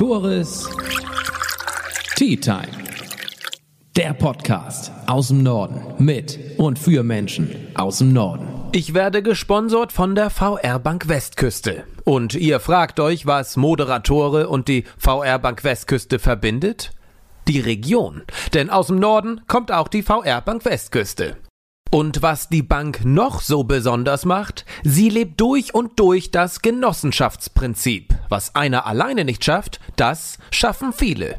[0.00, 0.66] Tores
[2.16, 2.70] Tea Time.
[3.94, 8.48] Der Podcast aus dem Norden mit und für Menschen aus dem Norden.
[8.72, 11.84] Ich werde gesponsert von der VR Bank Westküste.
[12.04, 16.92] Und ihr fragt euch, was Moderatore und die VR Bank Westküste verbindet?
[17.46, 18.22] Die Region.
[18.54, 21.36] Denn aus dem Norden kommt auch die VR Bank Westküste.
[21.90, 28.14] Und was die Bank noch so besonders macht, sie lebt durch und durch das Genossenschaftsprinzip.
[28.30, 31.38] Was einer alleine nicht schafft, das schaffen viele.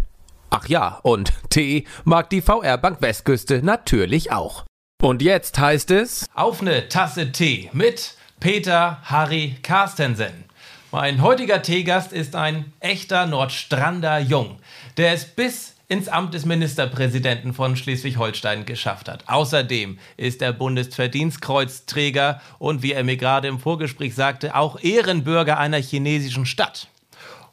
[0.50, 4.66] Ach ja, und Tee mag die VR Bank Westküste natürlich auch.
[5.02, 10.44] Und jetzt heißt es Auf eine Tasse Tee mit Peter Harry Carstensen.
[10.91, 14.59] Mein heutiger Teegast ist ein echter Nordstrander Jung,
[14.98, 19.26] der es bis ins Amt des Ministerpräsidenten von Schleswig-Holstein geschafft hat.
[19.27, 25.81] Außerdem ist er Bundesverdienstkreuzträger und, wie er mir gerade im Vorgespräch sagte, auch Ehrenbürger einer
[25.81, 26.88] chinesischen Stadt.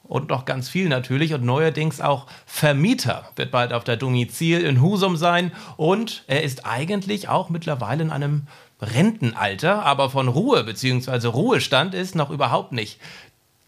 [0.04, 4.80] Und noch ganz viel natürlich und neuerdings auch Vermieter wird bald auf der Domizil in
[4.80, 8.46] Husum sein und er ist eigentlich auch mittlerweile in einem
[8.80, 11.26] Rentenalter, aber von Ruhe bzw.
[11.26, 13.00] Ruhestand ist noch überhaupt nicht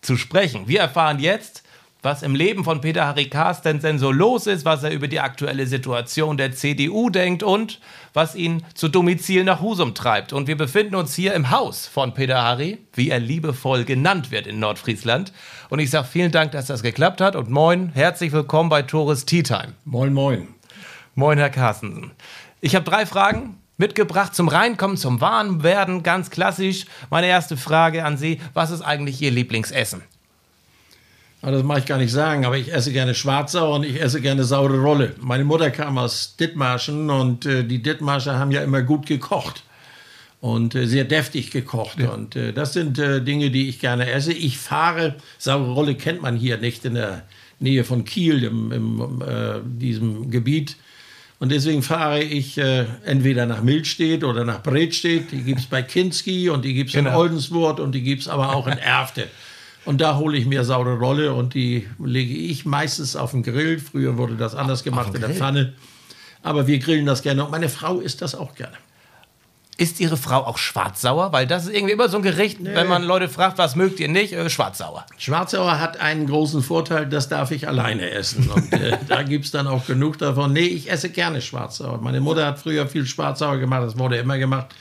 [0.00, 0.68] zu sprechen.
[0.68, 1.64] Wir erfahren jetzt,
[2.02, 5.66] was im Leben von Peter Harry Carstensen so los ist, was er über die aktuelle
[5.66, 7.80] Situation der CDU denkt und
[8.14, 10.32] was ihn zu Domizil nach Husum treibt.
[10.32, 14.46] Und wir befinden uns hier im Haus von Peter Harry, wie er liebevoll genannt wird
[14.46, 15.32] in Nordfriesland.
[15.68, 19.26] Und ich sage vielen Dank, dass das geklappt hat und moin, herzlich willkommen bei Tores
[19.26, 19.74] Tea Time.
[19.84, 20.48] Moin, moin.
[21.14, 22.12] Moin, Herr Carstensen.
[22.60, 26.86] Ich habe drei Fragen mitgebracht zum Reinkommen, zum Warmwerden, ganz klassisch.
[27.10, 30.02] Meine erste Frage an Sie, was ist eigentlich Ihr Lieblingsessen?
[31.42, 34.44] Das mache ich gar nicht sagen, aber ich esse gerne Schwarzsauer und ich esse gerne
[34.44, 35.14] saure Rolle.
[35.20, 39.62] Meine Mutter kam aus Dithmarschen und äh, die Dithmarscher haben ja immer gut gekocht
[40.40, 41.98] und äh, sehr deftig gekocht.
[41.98, 42.10] Ja.
[42.10, 44.32] Und äh, das sind äh, Dinge, die ich gerne esse.
[44.34, 47.22] Ich fahre, saure Rolle kennt man hier nicht in der
[47.58, 50.76] Nähe von Kiel, im, im äh, diesem Gebiet.
[51.38, 55.32] Und deswegen fahre ich äh, entweder nach Milstedt oder nach Bredstedt.
[55.32, 57.10] Die gibt es bei Kinski und die gibt es genau.
[57.10, 59.26] in Oldensburg und die gibt es aber auch in Erfte.
[59.84, 63.78] Und da hole ich mir saure Rolle und die lege ich meistens auf den Grill.
[63.78, 65.72] Früher wurde das anders gemacht in der Pfanne.
[66.42, 68.76] Aber wir grillen das gerne und meine Frau isst das auch gerne.
[69.80, 71.32] Ist Ihre Frau auch schwarzsauer?
[71.32, 72.74] Weil das ist irgendwie immer so ein Gericht, nee.
[72.74, 74.34] wenn man Leute fragt, was mögt ihr nicht?
[74.34, 75.06] Äh, schwarzsauer.
[75.16, 78.50] Schwarzsauer hat einen großen Vorteil, das darf ich alleine essen.
[78.50, 80.52] Und äh, da gibt es dann auch genug davon.
[80.52, 81.98] Nee, ich esse gerne Schwarzsauer.
[82.02, 84.74] Meine Mutter hat früher viel Schwarzsauer gemacht, das wurde immer gemacht.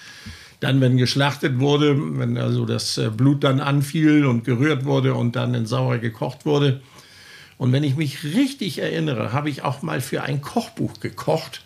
[0.60, 5.36] Dann, wenn geschlachtet wurde, wenn also das äh, Blut dann anfiel und gerührt wurde und
[5.36, 6.82] dann in sauer gekocht wurde.
[7.58, 11.62] Und wenn ich mich richtig erinnere, habe ich auch mal für ein Kochbuch gekocht.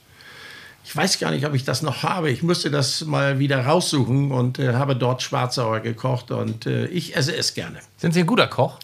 [0.85, 2.29] Ich weiß gar nicht, ob ich das noch habe.
[2.29, 7.15] Ich müsste das mal wieder raussuchen und äh, habe dort Schwarzsauer gekocht und äh, ich
[7.15, 7.79] esse es gerne.
[7.97, 8.79] Sind Sie ein guter Koch?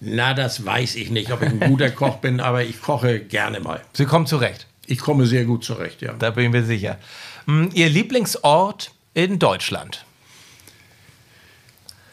[0.00, 3.60] Na, das weiß ich nicht, ob ich ein guter Koch bin, aber ich koche gerne
[3.60, 3.80] mal.
[3.92, 4.66] Sie kommen zurecht?
[4.86, 6.12] Ich komme sehr gut zurecht, ja.
[6.14, 6.98] Da bin ich mir sicher.
[7.46, 10.04] Hm, Ihr Lieblingsort in Deutschland?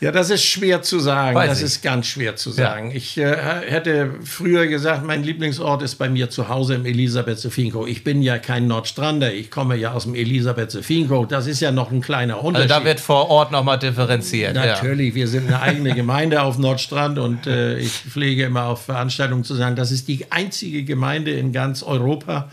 [0.02, 1.36] Ja, das ist schwer zu sagen.
[1.36, 1.66] Weiß das ich.
[1.66, 2.90] ist ganz schwer zu sagen.
[2.90, 2.98] Ja.
[2.98, 3.36] Ich äh,
[3.68, 7.86] hätte früher gesagt, mein Lieblingsort ist bei mir zu Hause im Elisabeth-Finko.
[7.86, 11.26] Ich bin ja kein Nordstrander, ich komme ja aus dem Elisabeth-Finko.
[11.26, 12.72] Das ist ja noch ein kleiner Unterschied.
[12.72, 14.56] Also da wird vor Ort nochmal differenziert.
[14.56, 15.16] Natürlich, ja.
[15.16, 19.54] wir sind eine eigene Gemeinde auf Nordstrand und äh, ich pflege immer auf Veranstaltungen zu
[19.54, 22.50] sagen, das ist die einzige Gemeinde in ganz Europa,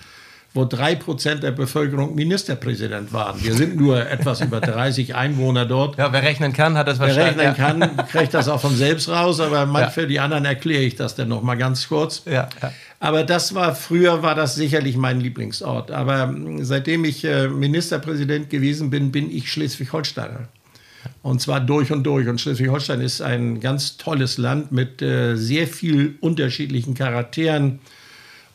[0.55, 3.43] wo drei Prozent der Bevölkerung Ministerpräsident waren.
[3.43, 5.99] Wir sind nur etwas über 30 Einwohner dort.
[5.99, 7.37] Ja, wer rechnen kann, hat das wahrscheinlich.
[7.37, 9.91] Wer rechnen kann, kriegt das auch von selbst raus, aber ja.
[9.91, 12.23] für die anderen erkläre ich das dann noch mal ganz kurz.
[12.25, 12.73] Ja, ja.
[13.01, 15.91] Aber das war, früher war das sicherlich mein Lieblingsort.
[15.91, 20.49] Aber hm, seitdem ich äh, Ministerpräsident gewesen bin, bin ich Schleswig-Holsteiner.
[21.23, 22.27] Und zwar durch und durch.
[22.27, 27.79] Und Schleswig-Holstein ist ein ganz tolles Land mit äh, sehr viel unterschiedlichen Charakteren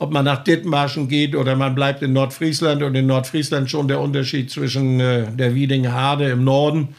[0.03, 4.01] ob man nach Dithmarschen geht oder man bleibt in Nordfriesland und in Nordfriesland schon der
[4.01, 6.89] Unterschied zwischen äh, der Wiedingharde im Norden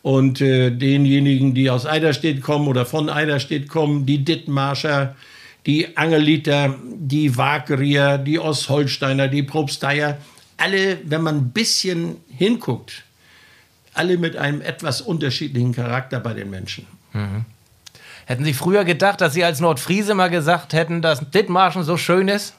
[0.00, 5.14] und äh, denjenigen, die aus Eiderstedt kommen oder von Eiderstedt kommen, die Dithmarscher,
[5.66, 10.16] die Angeliter, die Wagrier, die Ostholsteiner, die Probsteier,
[10.56, 13.04] alle, wenn man ein bisschen hinguckt,
[13.92, 16.86] alle mit einem etwas unterschiedlichen Charakter bei den Menschen.
[17.12, 17.44] Mhm.
[18.28, 22.28] Hätten Sie früher gedacht, dass Sie als Nordfriese mal gesagt hätten, dass Dithmarschen so schön
[22.28, 22.52] ist?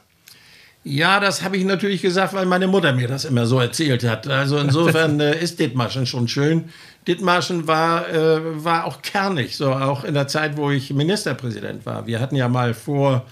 [0.82, 4.26] Ja, das habe ich natürlich gesagt, weil meine Mutter mir das immer so erzählt hat.
[4.26, 6.70] Also insofern äh, ist Dithmarschen schon schön.
[7.06, 12.04] Dithmarschen war, äh, war auch kernig, so auch in der Zeit, wo ich Ministerpräsident war.
[12.04, 13.24] Wir hatten ja mal vor,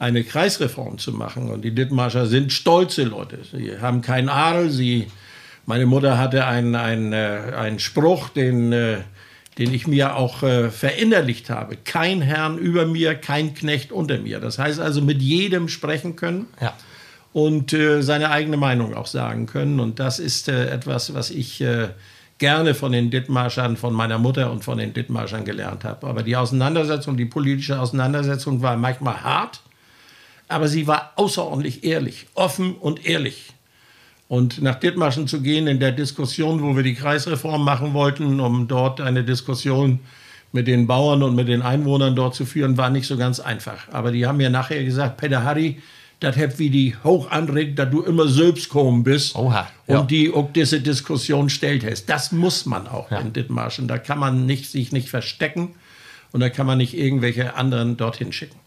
[0.00, 1.48] eine Kreisreform zu machen.
[1.48, 3.38] Und die Dithmarscher sind stolze Leute.
[3.52, 4.70] Sie haben keinen Adel.
[4.70, 5.06] Sie,
[5.64, 8.96] meine Mutter hatte einen, einen, äh, einen Spruch, den, äh,
[9.58, 11.76] den ich mir auch äh, verinnerlicht habe.
[11.76, 14.38] Kein Herrn über mir, kein Knecht unter mir.
[14.38, 16.74] Das heißt also mit jedem sprechen können ja.
[17.32, 19.80] und äh, seine eigene Meinung auch sagen können.
[19.80, 21.88] Und das ist äh, etwas, was ich äh,
[22.38, 26.06] gerne von den Dithmarschern, von meiner Mutter und von den Dithmarschern gelernt habe.
[26.06, 29.60] Aber die Auseinandersetzung, die politische Auseinandersetzung war manchmal hart,
[30.46, 33.52] aber sie war außerordentlich ehrlich, offen und ehrlich.
[34.28, 38.68] Und nach Dithmarschen zu gehen in der Diskussion, wo wir die Kreisreform machen wollten, um
[38.68, 40.00] dort eine Diskussion
[40.52, 43.88] mit den Bauern und mit den Einwohnern dort zu führen, war nicht so ganz einfach.
[43.90, 45.78] Aber die haben mir nachher gesagt, Peter Harry,
[46.20, 50.00] das hat wie die hoch anregt, dass du immer selbst gekommen bist Oha, ja.
[50.00, 52.06] und die auch diese Diskussion stellt hast.
[52.06, 53.20] Das muss man auch ja.
[53.20, 53.88] in Dithmarschen.
[53.88, 55.74] Da kann man nicht, sich nicht verstecken
[56.32, 58.58] und da kann man nicht irgendwelche anderen dorthin schicken.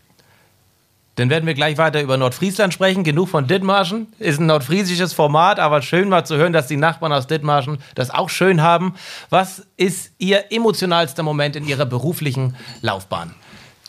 [1.16, 3.04] Dann werden wir gleich weiter über Nordfriesland sprechen.
[3.04, 4.08] Genug von Dithmarschen.
[4.18, 8.10] Ist ein nordfriesisches Format, aber schön mal zu hören, dass die Nachbarn aus Dithmarschen das
[8.12, 8.96] auch schön haben.
[9.30, 13.34] Was ist Ihr emotionalster Moment in Ihrer beruflichen Laufbahn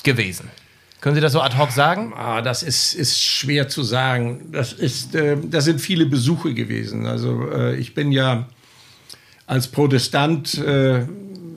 [0.02, 0.50] gewesen?
[1.00, 2.12] Können Sie das so ad hoc sagen?
[2.16, 4.52] Ah, das ist, ist schwer zu sagen.
[4.52, 7.06] Das, ist, äh, das sind viele Besuche gewesen.
[7.06, 8.46] Also äh, ich bin ja
[9.46, 11.04] als Protestant äh,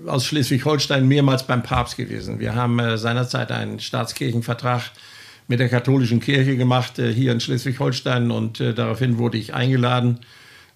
[0.07, 2.39] aus Schleswig-Holstein mehrmals beim Papst gewesen.
[2.39, 4.91] Wir haben äh, seinerzeit einen Staatskirchenvertrag
[5.47, 10.19] mit der katholischen Kirche gemacht äh, hier in Schleswig-Holstein und äh, daraufhin wurde ich eingeladen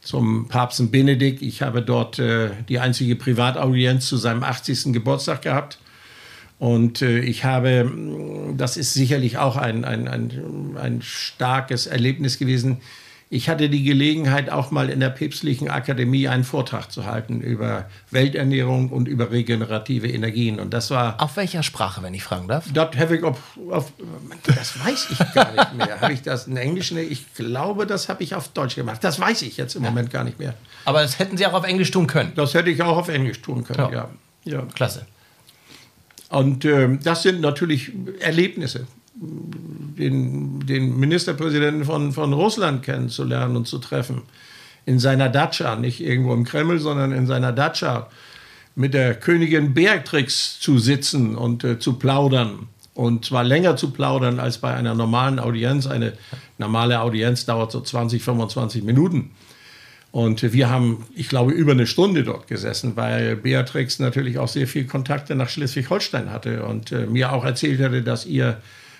[0.01, 1.41] zum Papst Benedikt.
[1.41, 4.93] Ich habe dort äh, die einzige Privataudienz zu seinem 80.
[4.93, 5.79] Geburtstag gehabt.
[6.57, 7.89] Und ich habe,
[8.57, 12.81] das ist sicherlich auch ein, ein, ein, ein starkes Erlebnis gewesen,
[13.31, 17.87] ich hatte die Gelegenheit, auch mal in der Päpstlichen Akademie einen Vortrag zu halten über
[18.09, 20.59] Welternährung und über regenerative Energien.
[20.59, 21.21] Und das war.
[21.21, 22.65] Auf welcher Sprache, wenn ich fragen darf?
[22.73, 23.37] Das habe ich auf,
[23.69, 23.93] auf,
[24.47, 26.01] Das weiß ich gar nicht mehr.
[26.01, 26.91] habe ich das in Englisch?
[26.91, 29.03] Ich glaube, das habe ich auf Deutsch gemacht.
[29.03, 29.89] Das weiß ich jetzt im ja.
[29.91, 30.55] Moment gar nicht mehr.
[30.85, 32.31] Aber das hätten Sie auch auf Englisch tun können.
[32.35, 34.09] Das hätte ich auch auf Englisch tun können, ja.
[34.43, 34.53] ja.
[34.53, 34.61] ja.
[34.73, 35.05] Klasse.
[36.29, 37.91] Und äh, das sind natürlich
[38.21, 38.87] Erlebnisse
[39.21, 44.21] den, den Ministerpräsidenten von, von Russland kennenzulernen und zu treffen.
[44.85, 48.09] In seiner Datscha, nicht irgendwo im Kreml, sondern in seiner Datscha
[48.75, 52.67] mit der Königin Beatrix zu sitzen und äh, zu plaudern.
[52.93, 55.87] Und zwar länger zu plaudern als bei einer normalen Audienz.
[55.87, 56.13] Eine
[56.57, 59.31] normale Audienz dauert so 20, 25 Minuten.
[60.11, 64.67] Und wir haben, ich glaube, über eine Stunde dort gesessen, weil Beatrix natürlich auch sehr
[64.67, 68.57] viel Kontakte nach Schleswig-Holstein hatte und äh, mir auch erzählt hatte, dass ihr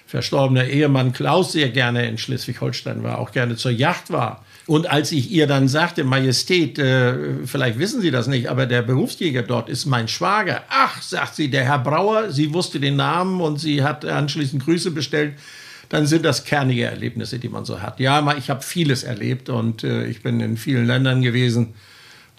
[0.09, 4.44] verstorbener Ehemann Klaus sehr gerne in Schleswig-Holstein war, auch gerne zur Yacht war.
[4.65, 8.81] Und als ich ihr dann sagte, Majestät, äh, vielleicht wissen Sie das nicht, aber der
[8.81, 10.63] Berufsjäger dort ist mein Schwager.
[10.67, 14.89] Ach, sagt sie, der Herr Brauer, sie wusste den Namen und sie hat anschließend Grüße
[14.89, 15.35] bestellt.
[15.89, 18.00] Dann sind das kernige Erlebnisse, die man so hat.
[18.00, 21.75] Ja, ich habe vieles erlebt und äh, ich bin in vielen Ländern gewesen.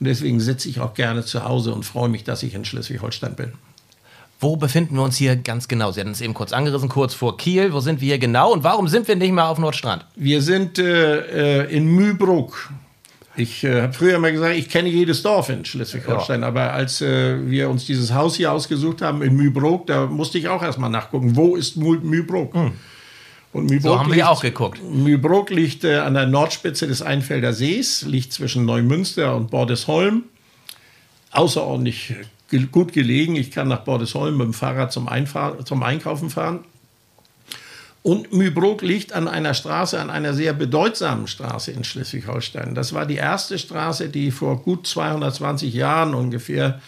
[0.01, 3.37] Und deswegen sitze ich auch gerne zu Hause und freue mich, dass ich in Schleswig-Holstein
[3.37, 3.53] bin.
[4.41, 5.93] Wo befinden wir uns hier ganz genau?
[5.93, 7.75] Sie hatten es eben kurz angerissen, kurz vor Kiel.
[7.75, 10.07] Wo sind wir hier genau und warum sind wir nicht mehr auf Nordstrand?
[10.17, 12.71] Wir sind äh, äh in Mühlbruck.
[13.37, 16.49] Ich äh, habe früher mal gesagt, ich kenne jedes Dorf in Schleswig-Holstein, ja.
[16.49, 20.49] aber als äh, wir uns dieses Haus hier ausgesucht haben in Mühlbruck, da musste ich
[20.49, 22.55] auch erstmal nachgucken, wo ist Mühlbruck?
[22.55, 22.73] Hm.
[23.53, 24.81] Und Mühlbruck so haben liegt, wir auch geguckt.
[24.83, 30.25] Mühlbruck liegt äh, an der Nordspitze des Einfelder Sees, liegt zwischen Neumünster und Bordesholm.
[31.31, 32.15] Außerordentlich
[32.73, 33.37] gut gelegen.
[33.37, 36.65] Ich kann nach Bordesholm mit dem Fahrrad zum, Einfahr zum Einkaufen fahren.
[38.03, 42.75] Und Mühlbrook liegt an einer Straße, an einer sehr bedeutsamen Straße in Schleswig-Holstein.
[42.75, 46.81] Das war die erste Straße, die vor gut 220 Jahren ungefähr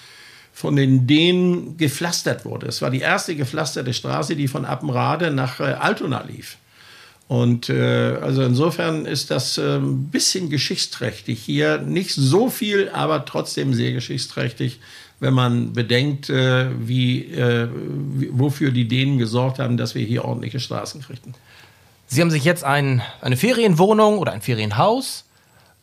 [0.55, 2.67] von den Dänen gepflastert wurde.
[2.67, 6.57] Es war die erste gepflasterte Straße, die von Appenrade nach äh, Altona lief.
[7.29, 11.79] Und äh, also insofern ist das äh, ein bisschen geschichtsträchtig hier.
[11.79, 14.81] Nicht so viel, aber trotzdem sehr geschichtsträchtig
[15.23, 17.69] wenn man bedenkt, äh, wie, äh,
[18.33, 21.35] wofür die Dänen gesorgt haben, dass wir hier ordentliche Straßen kriegten.
[22.09, 25.25] Sie haben sich jetzt ein, eine Ferienwohnung oder ein Ferienhaus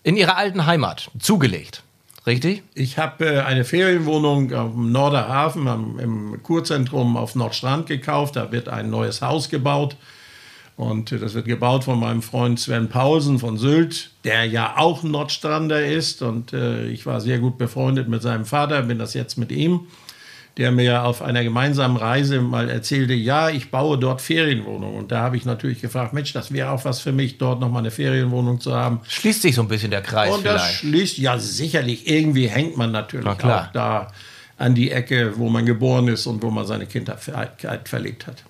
[0.03, 1.83] in Ihrer alten Heimat zugelegt.
[2.27, 2.63] Richtig?
[2.73, 8.35] Ich habe äh, eine Ferienwohnung am Norderhafen, am, im Kurzentrum auf Nordstrand gekauft.
[8.35, 9.95] Da wird ein neues Haus gebaut.
[10.79, 15.85] Und das wird gebaut von meinem Freund Sven Paulsen von Sylt, der ja auch Nordstrander
[15.85, 16.21] ist.
[16.21, 19.87] Und äh, ich war sehr gut befreundet mit seinem Vater, bin das jetzt mit ihm,
[20.55, 24.97] der mir auf einer gemeinsamen Reise mal erzählte, ja, ich baue dort Ferienwohnungen.
[24.97, 27.81] Und da habe ich natürlich gefragt, Mensch, das wäre auch was für mich, dort nochmal
[27.81, 29.01] eine Ferienwohnung zu haben.
[29.05, 30.79] Schließt sich so ein bisschen der Kreis Und das vielleicht.
[30.79, 34.07] schließt, ja sicherlich, irgendwie hängt man natürlich auch da
[34.57, 37.19] an die Ecke, wo man geboren ist und wo man seine Kindheit
[37.83, 38.45] verlebt hat.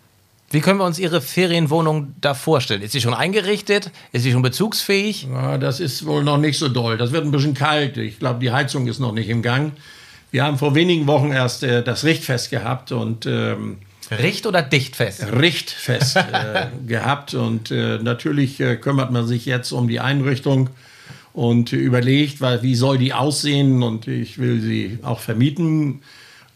[0.52, 2.82] Wie können wir uns Ihre Ferienwohnung da vorstellen?
[2.82, 3.92] Ist sie schon eingerichtet?
[4.12, 5.28] Ist sie schon bezugsfähig?
[5.32, 6.98] Ja, das ist wohl noch nicht so doll.
[6.98, 7.98] Das wird ein bisschen kalt.
[7.98, 9.74] Ich glaube, die Heizung ist noch nicht im Gang.
[10.32, 13.78] Wir haben vor wenigen Wochen erst äh, das Richtfest gehabt und ähm,
[14.12, 15.32] Richt oder Dichtfest?
[15.32, 20.70] Richtfest äh, gehabt und äh, natürlich äh, kümmert man sich jetzt um die Einrichtung
[21.34, 26.02] und überlegt, weil, wie soll die aussehen und ich will sie auch vermieten.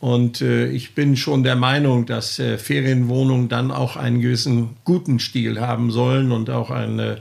[0.04, 5.18] Und äh, ich bin schon der Meinung, dass äh, Ferienwohnungen dann auch einen gewissen guten
[5.18, 7.16] Stil haben sollen und auch ein äh,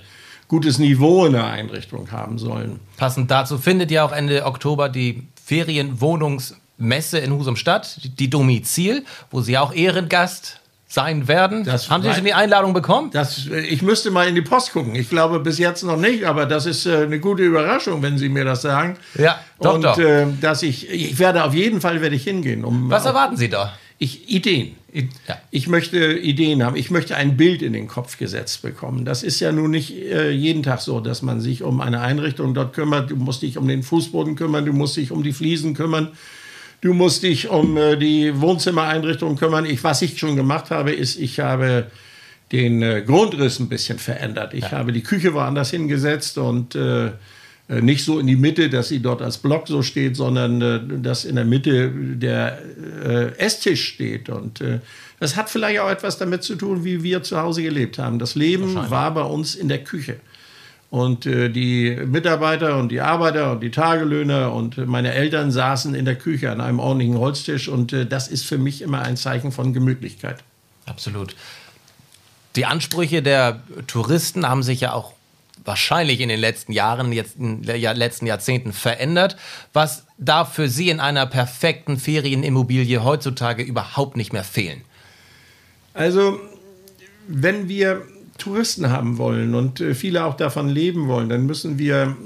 [0.48, 2.80] gutes Niveau in der Einrichtung haben sollen.
[2.96, 9.04] Passend dazu findet ja auch Ende Oktober die Ferienwohnungs- Messe in Husum statt, die Domizil,
[9.30, 10.61] wo Sie auch Ehrengast
[10.92, 11.64] sein werden.
[11.64, 13.10] Das Haben Sie schon die Einladung bekommen?
[13.12, 14.94] Das, ich müsste mal in die Post gucken.
[14.94, 18.28] Ich glaube bis jetzt noch nicht, aber das ist äh, eine gute Überraschung, wenn Sie
[18.28, 18.98] mir das sagen.
[19.14, 19.98] Ja, doch, Und, doch.
[19.98, 22.62] Äh, dass ich, ich werde auf jeden Fall werde ich hingehen.
[22.62, 23.72] Um, Was erwarten Sie da?
[23.96, 24.76] Ich, Ideen.
[24.92, 25.38] Ja.
[25.50, 26.76] Ich möchte Ideen haben.
[26.76, 29.06] Ich möchte ein Bild in den Kopf gesetzt bekommen.
[29.06, 32.52] Das ist ja nun nicht äh, jeden Tag so, dass man sich um eine Einrichtung
[32.52, 33.10] dort kümmert.
[33.10, 36.12] Du musst dich um den Fußboden kümmern, du musst dich um die Fliesen kümmern.
[36.82, 39.64] Du musst dich um äh, die Wohnzimmereinrichtung kümmern.
[39.64, 41.86] Ich, was ich schon gemacht habe, ist, ich habe
[42.50, 44.52] den äh, Grundriss ein bisschen verändert.
[44.52, 44.72] Ich ja.
[44.72, 47.06] habe die Küche woanders hingesetzt und äh,
[47.68, 50.80] äh, nicht so in die Mitte, dass sie dort als Block so steht, sondern äh,
[51.00, 52.58] dass in der Mitte der
[53.04, 54.28] äh, Esstisch steht.
[54.28, 54.60] Und
[55.20, 58.18] das hat vielleicht auch etwas damit zu tun, wie wir zu Hause gelebt haben.
[58.18, 60.16] Das Leben war bei uns in der Küche.
[60.92, 66.04] Und äh, die Mitarbeiter und die Arbeiter und die Tagelöhner und meine Eltern saßen in
[66.04, 67.66] der Küche an einem ordentlichen Holztisch.
[67.68, 70.44] Und äh, das ist für mich immer ein Zeichen von Gemütlichkeit.
[70.84, 71.34] Absolut.
[72.56, 75.14] Die Ansprüche der Touristen haben sich ja auch
[75.64, 79.38] wahrscheinlich in den letzten Jahren, jetzt in den letzten Jahrzehnten verändert.
[79.72, 84.82] Was darf für Sie in einer perfekten Ferienimmobilie heutzutage überhaupt nicht mehr fehlen?
[85.94, 86.38] Also,
[87.28, 88.02] wenn wir
[88.38, 92.16] Touristen haben wollen und äh, viele auch davon leben wollen, dann müssen wir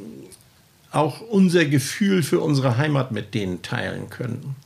[0.92, 4.56] auch unser Gefühl für unsere Heimat mit denen teilen können.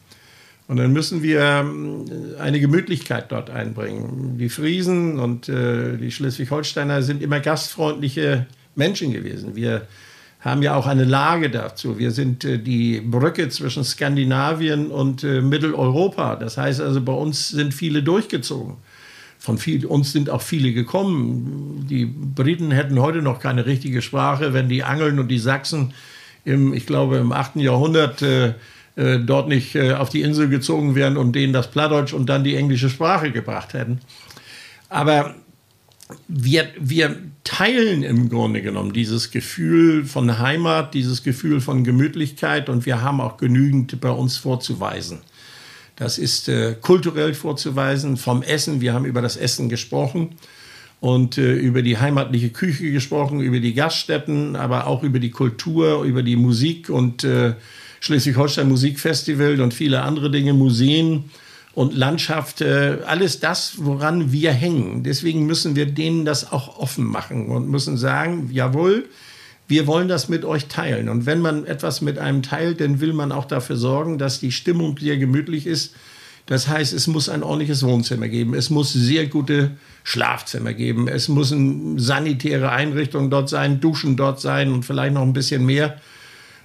[0.69, 2.05] Und dann müssen wir ähm,
[2.39, 4.39] eine Gemütlichkeit dort einbringen.
[4.39, 9.57] Die Friesen und äh, die Schleswig-Holsteiner sind immer gastfreundliche Menschen gewesen.
[9.57, 9.89] Wir
[10.39, 11.99] haben ja auch eine Lage dazu.
[11.99, 16.37] Wir sind äh, die Brücke zwischen Skandinavien und äh, Mitteleuropa.
[16.37, 18.77] Das heißt also, bei uns sind viele durchgezogen
[19.41, 21.87] von viel, uns sind auch viele gekommen.
[21.89, 25.95] Die Briten hätten heute noch keine richtige Sprache, wenn die Angeln und die Sachsen
[26.45, 27.57] im, ich glaube, im 8.
[27.57, 28.53] Jahrhundert äh,
[28.97, 32.45] äh, dort nicht äh, auf die Insel gezogen wären und denen das Plattdeutsch und dann
[32.45, 34.01] die englische Sprache gebracht hätten.
[34.91, 35.35] Aber
[36.29, 42.85] wir, wir teilen im Grunde genommen dieses Gefühl von Heimat, dieses Gefühl von Gemütlichkeit und
[42.85, 45.21] wir haben auch genügend bei uns vorzuweisen.
[46.01, 48.81] Das ist äh, kulturell vorzuweisen vom Essen.
[48.81, 50.31] Wir haben über das Essen gesprochen
[50.99, 56.05] und äh, über die heimatliche Küche gesprochen, über die Gaststätten, aber auch über die Kultur,
[56.05, 57.53] über die Musik und äh,
[58.01, 61.25] Schleswig-Holstein Musikfestival und viele andere Dinge, Museen
[61.75, 65.03] und Landschaft, äh, alles das, woran wir hängen.
[65.03, 69.05] Deswegen müssen wir denen das auch offen machen und müssen sagen, jawohl,
[69.71, 71.09] wir wollen das mit euch teilen.
[71.09, 74.51] Und wenn man etwas mit einem teilt, dann will man auch dafür sorgen, dass die
[74.51, 75.95] Stimmung sehr gemütlich ist.
[76.47, 78.55] Das heißt, es muss ein ordentliches Wohnzimmer geben.
[78.55, 79.71] Es muss sehr gute
[80.03, 81.07] Schlafzimmer geben.
[81.07, 85.65] Es muss eine sanitäre Einrichtung dort sein, Duschen dort sein und vielleicht noch ein bisschen
[85.65, 86.01] mehr.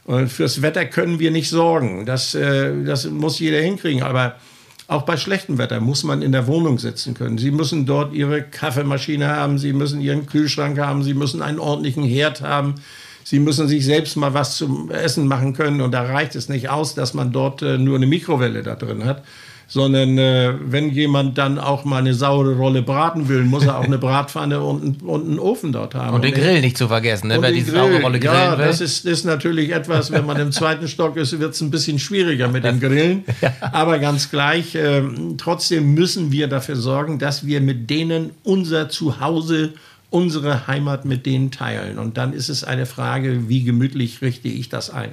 [0.06, 2.08] Und fürs Wetter können wir nicht sorgen.
[2.08, 4.02] Das, äh, das muss jeder hinkriegen.
[4.02, 4.38] Aber
[4.88, 7.38] auch bei schlechtem Wetter muss man in der Wohnung sitzen können.
[7.38, 12.04] Sie müssen dort Ihre Kaffeemaschine haben, Sie müssen Ihren Kühlschrank haben, Sie müssen einen ordentlichen
[12.04, 12.76] Herd haben.
[13.24, 15.82] Sie müssen sich selbst mal was zum Essen machen können.
[15.82, 19.04] Und da reicht es nicht aus, dass man dort äh, nur eine Mikrowelle da drin
[19.04, 19.24] hat,
[19.68, 23.84] sondern äh, wenn jemand dann auch mal eine saure Rolle braten will, muss er auch
[23.84, 26.16] eine Bratpfanne und, und einen Ofen dort haben.
[26.16, 27.38] Und den Grill nicht zu vergessen, ne?
[27.42, 28.66] wer die saure Rolle grillen ja, will.
[28.66, 32.00] das ist, ist natürlich etwas, wenn man im zweiten Stock ist, wird es ein bisschen
[32.00, 33.24] schwieriger mit dem Grillen.
[33.72, 35.02] Aber ganz gleich, äh,
[35.38, 39.74] trotzdem müssen wir dafür sorgen, dass wir mit denen unser Zuhause
[40.12, 42.00] unsere Heimat mit denen teilen.
[42.00, 45.12] Und dann ist es eine Frage, wie gemütlich richte ich das ein.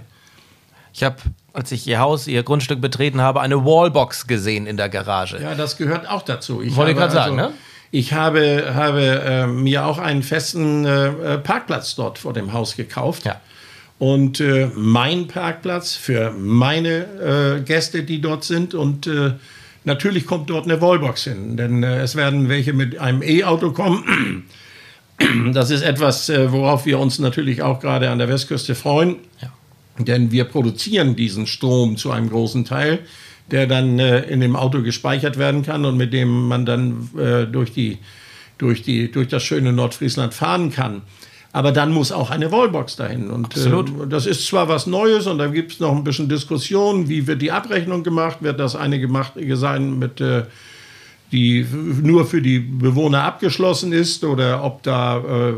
[0.92, 1.16] Ich habe,
[1.52, 5.40] als ich Ihr Haus, Ihr Grundstück betreten habe, eine Wallbox gesehen in der Garage.
[5.40, 6.62] Ja, das gehört auch dazu.
[6.62, 7.52] Ich Wollte gerade also, sagen, ne?
[7.90, 13.24] Ich habe, habe äh, mir auch einen festen äh, Parkplatz dort vor dem Haus gekauft.
[13.26, 13.40] Ja.
[13.98, 18.74] Und äh, mein Parkplatz für meine äh, Gäste, die dort sind.
[18.74, 19.34] Und äh,
[19.84, 21.56] natürlich kommt dort eine Wallbox hin.
[21.58, 24.44] Denn äh, es werden welche mit einem E-Auto kommen.
[25.52, 29.16] Das ist etwas, worauf wir uns natürlich auch gerade an der Westküste freuen.
[29.40, 29.52] Ja.
[29.98, 33.00] Denn wir produzieren diesen Strom zu einem großen Teil,
[33.50, 37.44] der dann äh, in dem Auto gespeichert werden kann und mit dem man dann äh,
[37.46, 37.98] durch, die,
[38.58, 41.02] durch, die, durch das schöne Nordfriesland fahren kann.
[41.52, 43.30] Aber dann muss auch eine Wallbox dahin.
[43.30, 47.08] Und äh, das ist zwar was Neues und da gibt es noch ein bisschen Diskussion,
[47.10, 48.38] wie wird die Abrechnung gemacht?
[48.40, 50.44] Wird das eine gemacht sein mit äh,
[51.32, 51.66] die
[52.02, 55.52] nur für die Bewohner abgeschlossen ist oder ob da äh,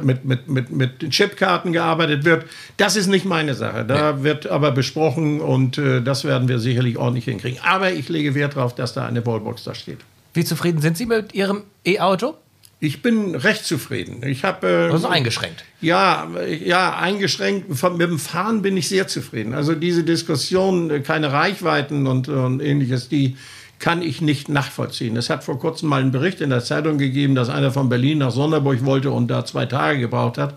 [0.00, 2.46] mit, mit, mit, mit Chipkarten gearbeitet wird.
[2.76, 3.84] Das ist nicht meine Sache.
[3.84, 4.24] Da nee.
[4.24, 7.60] wird aber besprochen und äh, das werden wir sicherlich ordentlich hinkriegen.
[7.62, 9.98] Aber ich lege Wert darauf, dass da eine Wallbox da steht.
[10.34, 12.34] Wie zufrieden sind Sie mit Ihrem E-Auto?
[12.78, 14.22] Ich bin recht zufrieden.
[14.26, 15.64] Ich habe äh, also eingeschränkt.
[15.80, 16.28] Ja,
[16.62, 17.74] ja, eingeschränkt.
[17.78, 19.54] Von, mit dem Fahren bin ich sehr zufrieden.
[19.54, 23.36] Also diese Diskussion, äh, keine Reichweiten und, und ähnliches, die
[23.78, 25.16] kann ich nicht nachvollziehen.
[25.16, 28.18] Es hat vor kurzem mal einen Bericht in der Zeitung gegeben, dass einer von Berlin
[28.18, 30.54] nach Sonderburg wollte und da zwei Tage gebraucht hat.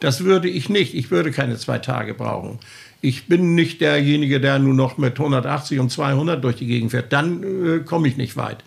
[0.00, 0.94] Das würde ich nicht.
[0.94, 2.58] Ich würde keine zwei Tage brauchen.
[3.00, 7.12] Ich bin nicht derjenige, der nur noch mit 180 und 200 durch die Gegend fährt.
[7.12, 8.64] Dann äh, komme ich nicht weit.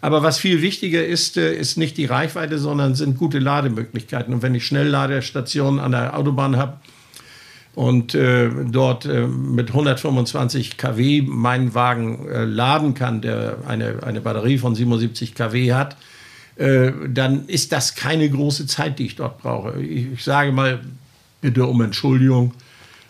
[0.00, 4.32] Aber was viel wichtiger ist, äh, ist nicht die Reichweite, sondern sind gute Lademöglichkeiten.
[4.34, 6.78] Und wenn ich Schnellladestationen an der Autobahn habe,
[7.78, 14.20] und äh, dort äh, mit 125 kW meinen Wagen äh, laden kann, der eine, eine
[14.20, 15.96] Batterie von 77 kW hat,
[16.56, 19.80] äh, dann ist das keine große Zeit, die ich dort brauche.
[19.80, 20.80] Ich, ich sage mal,
[21.40, 22.52] bitte um Entschuldigung,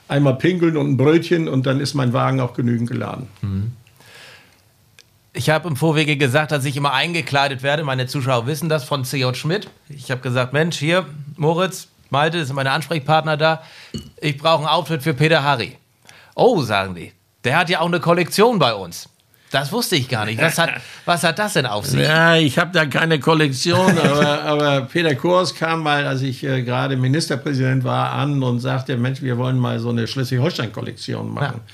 [0.06, 3.26] einmal pinkeln und ein Brötchen und dann ist mein Wagen auch genügend geladen.
[3.40, 3.72] Mhm.
[5.32, 7.84] Ich habe im Vorwege gesagt, dass ich immer eingekleidet werde.
[7.84, 9.34] Meine Zuschauer wissen das von C.J.
[9.34, 9.70] Schmidt.
[9.88, 11.06] Ich habe gesagt, Mensch, hier,
[11.38, 13.62] Moritz, Malte, das sind meine Ansprechpartner da.
[14.20, 15.76] Ich brauche einen Auftritt für Peter Harry.
[16.34, 17.12] Oh, sagen die.
[17.44, 19.08] Der hat ja auch eine Kollektion bei uns.
[19.50, 20.40] Das wusste ich gar nicht.
[20.40, 20.70] Was hat,
[21.04, 22.00] was hat das denn auf sich?
[22.00, 26.62] Ja, ich habe da keine Kollektion, aber, aber Peter Kurs kam mal, als ich äh,
[26.62, 31.60] gerade Ministerpräsident war, an und sagte, Mensch, wir wollen mal so eine Schleswig-Holstein-Kollektion machen.
[31.64, 31.72] Ja.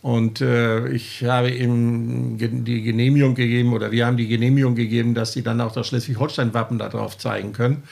[0.00, 5.32] Und äh, ich habe ihm die Genehmigung gegeben, oder wir haben die Genehmigung gegeben, dass
[5.32, 7.82] sie dann auch das Schleswig-Holstein-Wappen da drauf zeigen können.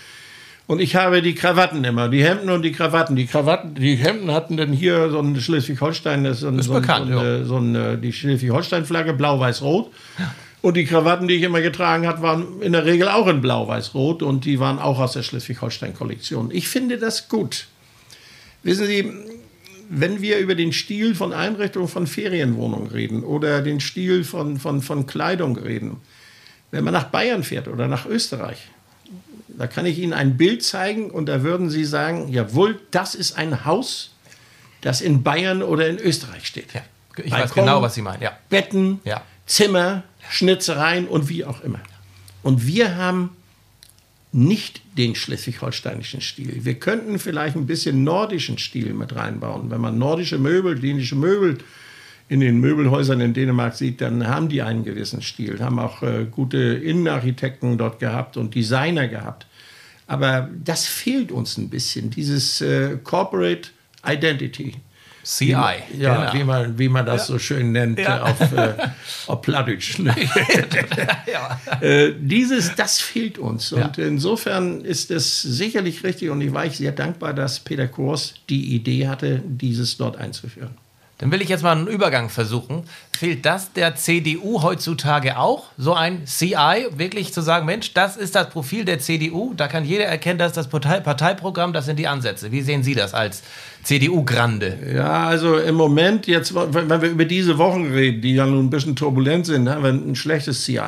[0.67, 3.15] Und ich habe die Krawatten immer, die Hemden und die Krawatten.
[3.15, 7.09] Die Krawatten, die Hemden hatten dann hier so ein Schleswig-Holstein, das so, ist so, bekannt,
[7.11, 9.93] so, eine, so eine, die Schleswig-Holstein-Flagge, blau-weiß-rot.
[10.19, 10.35] Ja.
[10.63, 14.25] Und die Krawatten, die ich immer getragen habe, waren in der Regel auch in blau-weiß-rot
[14.25, 16.51] und die waren auch aus der Schleswig-Holstein-Kollektion.
[16.51, 17.69] Ich finde das gut.
[18.65, 19.13] Wissen Sie,
[19.89, 24.83] wenn wir über den Stil von Einrichtungen von Ferienwohnungen reden oder den Stil von, von,
[24.83, 25.99] von Kleidung reden,
[26.73, 28.59] wenn man nach Bayern fährt oder nach Österreich,
[29.59, 33.37] da kann ich Ihnen ein Bild zeigen und da würden Sie sagen, jawohl, das ist
[33.39, 34.15] ein Haus,
[34.81, 36.73] das in Bayern oder in Österreich steht.
[36.75, 36.83] Ja,
[37.17, 38.23] ich Balkon, weiß genau, was Sie meinen.
[38.23, 38.39] Ja.
[38.49, 39.23] Betten, ja.
[39.47, 41.81] Zimmer, Schnitzereien und wie auch immer.
[42.43, 43.31] Und wir haben
[44.33, 46.65] nicht den schleswig-holsteinischen Stil.
[46.65, 49.71] Wir könnten vielleicht ein bisschen nordischen Stil mit reinbauen.
[49.71, 51.59] Wenn man nordische Möbel, dänische Möbel
[52.29, 56.27] in den Möbelhäusern in Dänemark sieht, dann haben die einen gewissen Stil, haben auch äh,
[56.31, 59.47] gute Innenarchitekten dort gehabt und Designer gehabt.
[60.09, 63.71] Aber das fehlt uns ein bisschen, dieses äh, Corporate
[64.05, 64.75] Identity.
[65.27, 65.47] CI.
[65.49, 66.35] Wie, ja, genau.
[66.35, 67.35] wie, man, wie man das ja.
[67.35, 68.23] so schön nennt ja.
[68.23, 68.75] auf, äh,
[69.27, 69.99] auf Plattdeutsch.
[69.99, 70.15] Ne?
[71.27, 71.61] ja.
[71.81, 73.73] äh, dieses, das fehlt uns.
[73.73, 78.35] Und insofern ist es sicherlich richtig und ich war ich sehr dankbar, dass Peter Kors
[78.49, 80.77] die Idee hatte, dieses dort einzuführen.
[81.19, 82.89] Dann will ich jetzt mal einen Übergang versuchen.
[83.17, 85.71] Fehlt das der CDU heutzutage auch?
[85.79, 89.87] So ein CI, wirklich zu sagen, Mensch, das ist das Profil der CDU, da kann
[89.87, 92.53] jeder erkennen, das ist das Partei Parteiprogramm, das sind die Ansätze.
[92.53, 93.43] Wie sehen Sie das als
[93.85, 94.77] CDU-Grande?
[94.95, 98.71] Ja, also im Moment, jetzt, wenn wir über diese Wochen reden, die ja nun ein
[98.71, 100.81] bisschen turbulent sind, haben wir ein schlechtes CI.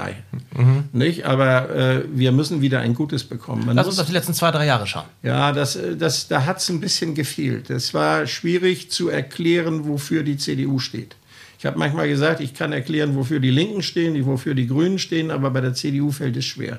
[0.54, 0.84] Mhm.
[0.92, 1.24] Nicht?
[1.24, 3.64] Aber äh, wir müssen wieder ein gutes bekommen.
[3.64, 5.06] Man Lass uns auf die letzten zwei, drei Jahre schauen.
[5.22, 7.70] Ja, das, das, da hat es ein bisschen gefehlt.
[7.70, 11.16] Es war schwierig zu erklären, wofür die CDU steht.
[11.58, 15.32] Ich habe manchmal gesagt, ich kann erklären, wofür die Linken stehen, wofür die Grünen stehen,
[15.32, 16.78] aber bei der CDU fällt es schwer.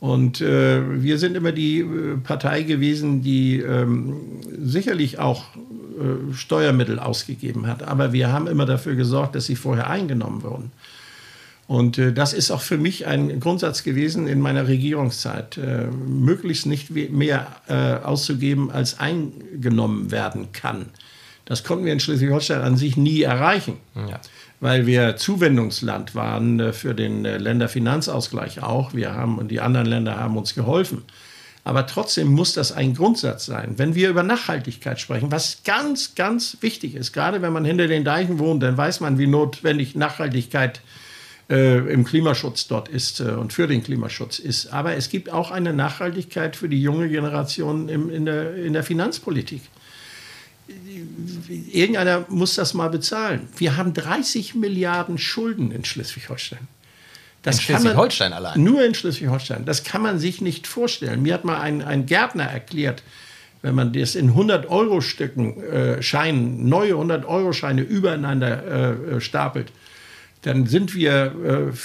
[0.00, 4.14] Und äh, wir sind immer die äh, Partei gewesen, die ähm,
[4.56, 7.82] sicherlich auch äh, Steuermittel ausgegeben hat.
[7.82, 10.70] Aber wir haben immer dafür gesorgt, dass sie vorher eingenommen wurden.
[11.66, 16.66] Und äh, das ist auch für mich ein Grundsatz gewesen in meiner Regierungszeit, äh, möglichst
[16.66, 17.48] nicht mehr
[18.04, 20.86] auszugeben, als eingenommen werden kann.
[21.48, 23.78] Das konnten wir in Schleswig-Holstein an sich nie erreichen.
[23.94, 24.20] Ja
[24.60, 28.94] weil wir Zuwendungsland waren äh, für den äh, Länderfinanzausgleich auch.
[28.94, 31.04] Wir haben und die anderen Länder haben uns geholfen.
[31.64, 33.74] Aber trotzdem muss das ein Grundsatz sein.
[33.76, 38.04] Wenn wir über Nachhaltigkeit sprechen, was ganz, ganz wichtig ist, gerade wenn man hinter den
[38.04, 40.80] Deichen wohnt, dann weiß man, wie notwendig Nachhaltigkeit
[41.50, 44.72] äh, im Klimaschutz dort ist äh, und für den Klimaschutz ist.
[44.72, 48.82] Aber es gibt auch eine Nachhaltigkeit für die junge Generation im, in, der, in der
[48.82, 49.60] Finanzpolitik
[51.72, 53.48] irgendeiner muss das mal bezahlen.
[53.56, 56.68] Wir haben 30 Milliarden Schulden in Schleswig-Holstein.
[57.42, 58.62] Das in Schleswig-Holstein allein?
[58.62, 59.64] Nur in Schleswig-Holstein.
[59.64, 61.22] Das kann man sich nicht vorstellen.
[61.22, 63.02] Mir hat mal ein, ein Gärtner erklärt,
[63.62, 69.72] wenn man das in 100-Euro-Stücken äh, Scheinen, neue 100-Euro-Scheine übereinander äh, äh, stapelt,
[70.42, 71.76] dann sind wir äh,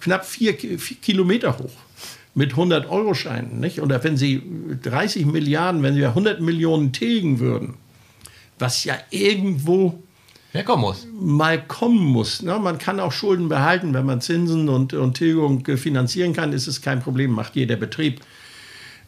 [0.00, 1.72] knapp vier, vier, Kilometer hoch
[2.34, 3.60] mit 100-Euro-Scheinen.
[3.60, 3.80] Nicht?
[3.80, 4.42] Oder wenn Sie
[4.82, 7.74] 30 Milliarden, wenn Sie 100 Millionen tilgen würden,
[8.58, 10.02] was ja irgendwo
[10.52, 11.06] herkommen muss.
[11.18, 12.42] mal kommen muss.
[12.42, 12.58] Ne?
[12.58, 16.82] Man kann auch Schulden behalten, wenn man Zinsen und, und Tilgung finanzieren kann, ist es
[16.82, 18.20] kein Problem, macht jeder Betrieb.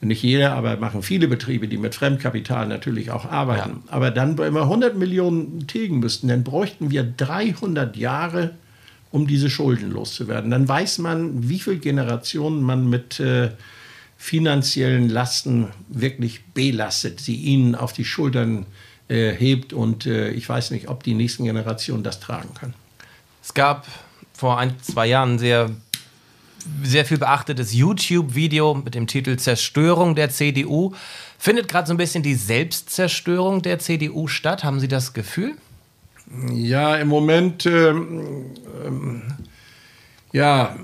[0.00, 3.82] Nicht jeder, aber machen viele Betriebe, die mit Fremdkapital natürlich auch arbeiten.
[3.86, 3.92] Ja.
[3.92, 8.50] Aber dann, wenn wir 100 Millionen tilgen müssten, dann bräuchten wir 300 Jahre,
[9.10, 10.50] um diese Schulden loszuwerden.
[10.50, 13.52] Dann weiß man, wie viele Generationen man mit äh,
[14.18, 18.64] finanziellen Lasten wirklich belastet, sie ihnen auf die Schultern äh,
[19.08, 19.72] hebt.
[19.72, 22.74] Und äh, ich weiß nicht, ob die nächsten Generationen das tragen können.
[23.42, 23.86] Es gab
[24.32, 25.70] vor ein, zwei Jahren sehr
[26.82, 30.94] sehr viel beachtetes YouTube-Video mit dem Titel Zerstörung der CDU.
[31.38, 34.64] Findet gerade so ein bisschen die Selbstzerstörung der CDU statt?
[34.64, 35.56] Haben Sie das Gefühl?
[36.52, 38.46] Ja, im Moment, ähm,
[38.84, 39.22] ähm,
[40.32, 40.74] ja,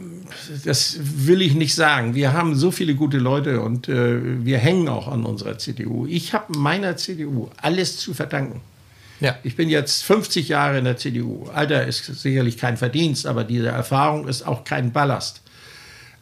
[0.64, 2.14] das will ich nicht sagen.
[2.14, 6.07] Wir haben so viele gute Leute und äh, wir hängen auch an unserer CDU.
[6.07, 8.61] Ich habe meiner CDU alles zu verdanken.
[9.21, 9.37] Ja.
[9.43, 11.47] Ich bin jetzt 50 Jahre in der CDU.
[11.55, 15.43] Alter ist sicherlich kein Verdienst, aber diese Erfahrung ist auch kein Ballast.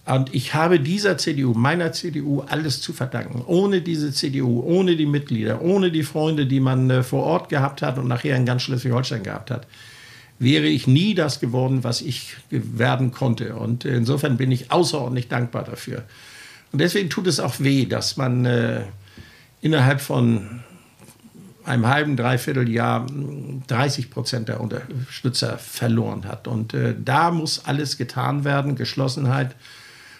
[0.04, 3.42] Und ich habe dieser CDU, meiner CDU, alles zu verdanken.
[3.46, 7.82] Ohne diese CDU, ohne die Mitglieder, ohne die Freunde, die man äh, vor Ort gehabt
[7.82, 9.66] hat und nachher in ganz Schleswig-Holstein gehabt hat,
[10.38, 13.56] wäre ich nie das geworden, was ich werden konnte.
[13.56, 16.04] Und insofern bin ich außerordentlich dankbar dafür.
[16.72, 18.82] Und deswegen tut es auch weh, dass man äh,
[19.60, 20.60] innerhalb von
[21.64, 23.06] einem halben, dreiviertel Jahr
[23.66, 26.48] 30 Prozent der Unterstützer verloren hat.
[26.48, 29.54] Und äh, da muss alles getan werden, Geschlossenheit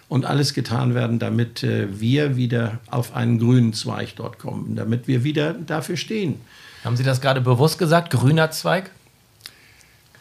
[0.09, 5.09] und alles getan werden, damit äh, wir wieder auf einen grünen Zweig dort kommen, damit
[5.09, 6.41] wir wieder dafür stehen.
[6.85, 8.91] Haben Sie das gerade bewusst gesagt, grüner Zweig?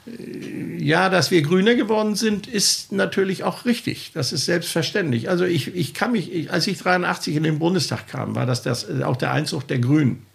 [0.08, 4.12] Äh, ja, dass wir grüner geworden sind, ist natürlich auch richtig.
[4.14, 5.30] Das ist selbstverständlich.
[5.30, 8.62] Also ich, ich kann mich, ich, als ich 83 in den Bundestag kam, war das,
[8.62, 10.26] das auch der Einzug der Grünen.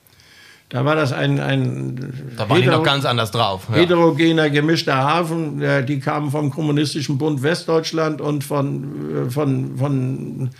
[0.68, 3.66] Da war das ein, ein da war hetero, noch ganz anders drauf.
[3.68, 3.76] Ja.
[3.76, 5.62] Heterogener, gemischter Hafen.
[5.86, 10.50] Die kamen vom Kommunistischen Bund Westdeutschland und von, von, von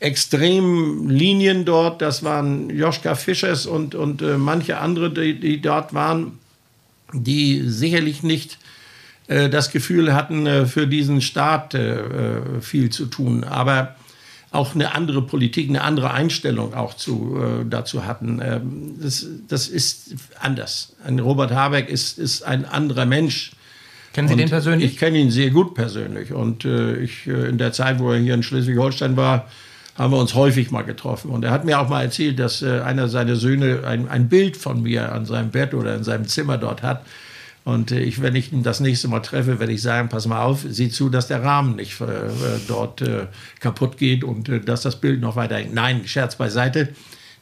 [0.00, 2.02] extremen Linien dort.
[2.02, 6.38] Das waren Joschka Fischers und, und äh, manche andere, die, die dort waren,
[7.12, 8.58] die sicherlich nicht
[9.28, 13.44] äh, das Gefühl hatten, äh, für diesen Staat äh, äh, viel zu tun.
[13.44, 13.96] Aber
[14.50, 18.40] auch eine andere Politik, eine andere Einstellung auch zu, äh, dazu hatten.
[18.42, 20.94] Ähm, das, das ist anders.
[21.04, 23.52] Ein Robert Habeck ist, ist ein anderer Mensch.
[24.12, 24.92] Kennen Sie und den persönlich?
[24.92, 26.32] Ich kenne ihn sehr gut persönlich.
[26.32, 29.48] Und äh, ich, in der Zeit, wo er hier in Schleswig-Holstein war,
[29.96, 31.30] haben wir uns häufig mal getroffen.
[31.30, 34.56] Und er hat mir auch mal erzählt, dass äh, einer seiner Söhne ein, ein Bild
[34.56, 37.04] von mir an seinem Bett oder in seinem Zimmer dort hat.
[37.64, 40.42] Und äh, ich, wenn ich ihn das nächste Mal treffe, werde ich sagen, pass mal
[40.42, 42.06] auf, sieh zu, dass der Rahmen nicht äh,
[42.66, 43.26] dort äh,
[43.60, 45.74] kaputt geht und dass das Bild noch weiter hängt.
[45.74, 46.88] Nein, Scherz beiseite.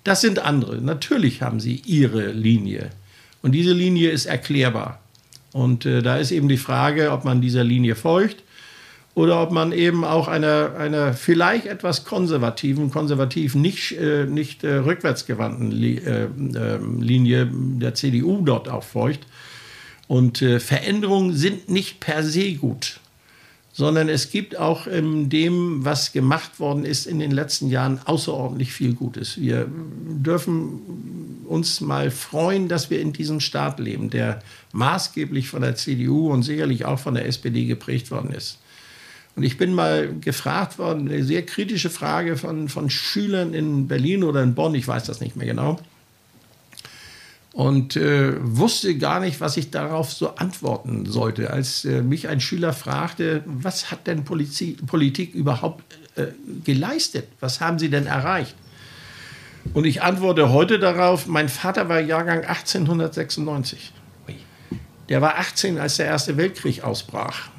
[0.02, 0.78] Das sind andere.
[0.78, 2.90] Natürlich haben sie ihre Linie.
[3.42, 5.00] Und diese Linie ist erklärbar.
[5.52, 8.44] Und da ist eben die Frage, ob man dieser Linie folgt
[9.14, 15.72] oder ob man eben auch einer, einer vielleicht etwas konservativen, konservativ nicht, äh, nicht rückwärtsgewandten
[15.72, 19.26] ähm, Linie der CDU dort auch folgt.
[20.06, 22.98] Und äh, Veränderungen sind nicht per se gut,
[23.72, 28.72] sondern es gibt auch in dem, was gemacht worden ist in den letzten Jahren, außerordentlich
[28.72, 29.40] viel Gutes.
[29.40, 34.42] Wir dürfen uns mal freuen, dass wir in diesem Staat leben, der
[34.72, 38.58] maßgeblich von der CDU und sicherlich auch von der SPD geprägt worden ist.
[39.36, 44.24] Und ich bin mal gefragt worden, eine sehr kritische Frage von, von Schülern in Berlin
[44.24, 45.78] oder in Bonn, ich weiß das nicht mehr genau
[47.52, 52.40] und äh, wusste gar nicht, was ich darauf so antworten sollte, als äh, mich ein
[52.40, 56.28] Schüler fragte, was hat denn Polizi Politik überhaupt äh,
[56.64, 57.26] geleistet?
[57.40, 58.54] Was haben Sie denn erreicht?
[59.74, 63.92] Und ich antworte heute darauf, mein Vater war Jahrgang 1896.
[65.08, 67.50] Der war 18, als der Erste Weltkrieg ausbrach.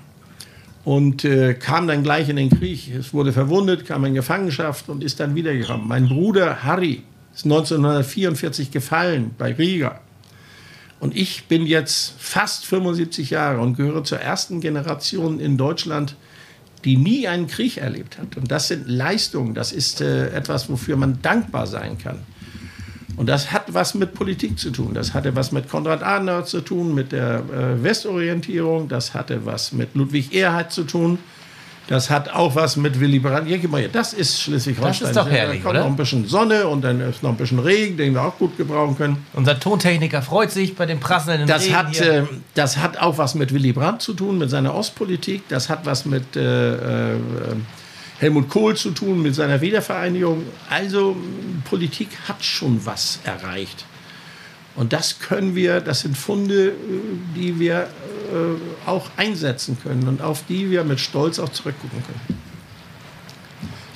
[0.84, 2.94] Und äh, kam dann gleich in den Krieg.
[2.94, 5.88] Es wurde verwundet, kam in Gefangenschaft und ist dann wiedergekommen.
[5.88, 10.00] Mein Bruder Harry ist 1944 gefallen bei Riga.
[11.00, 16.16] Und ich bin jetzt fast 75 Jahre und gehöre zur ersten Generation in Deutschland,
[16.84, 18.38] die nie einen Krieg erlebt hat.
[18.38, 22.20] Und das sind Leistungen, das ist äh, etwas, wofür man dankbar sein kann.
[23.18, 24.94] Und das hat was mit Politik zu tun.
[24.94, 28.88] Das hatte was mit Konrad Adenauer zu tun, mit der äh, Westorientierung.
[28.88, 31.20] Das hatte was mit Ludwig Erhard zu tun.
[31.88, 33.50] Das hat auch was mit Willy Brandt.
[33.50, 33.90] Hier.
[33.90, 35.00] Das ist Schleswig-Holstein.
[35.02, 35.80] Das ist doch herrlich, Da kommt oder?
[35.82, 38.56] noch ein bisschen Sonne und dann ist noch ein bisschen Regen, den wir auch gut
[38.56, 39.26] gebrauchen können.
[39.34, 43.36] Unser Tontechniker freut sich bei dem prasselnden Das Regen hat, äh, das hat auch was
[43.36, 45.44] mit Willy Brandt zu tun, mit seiner Ostpolitik.
[45.50, 46.76] Das hat was mit äh,
[47.14, 47.16] äh,
[48.22, 50.44] Helmut Kohl zu tun, mit seiner Wiedervereinigung.
[50.70, 51.18] Also
[51.66, 53.84] Politik hat schon was erreicht.
[54.76, 56.74] Und das können wir, das sind Funde, äh,
[57.36, 57.90] die wir
[58.32, 62.51] äh, auch einsetzen können und auf die wir mit Stolz auch zurückgucken können.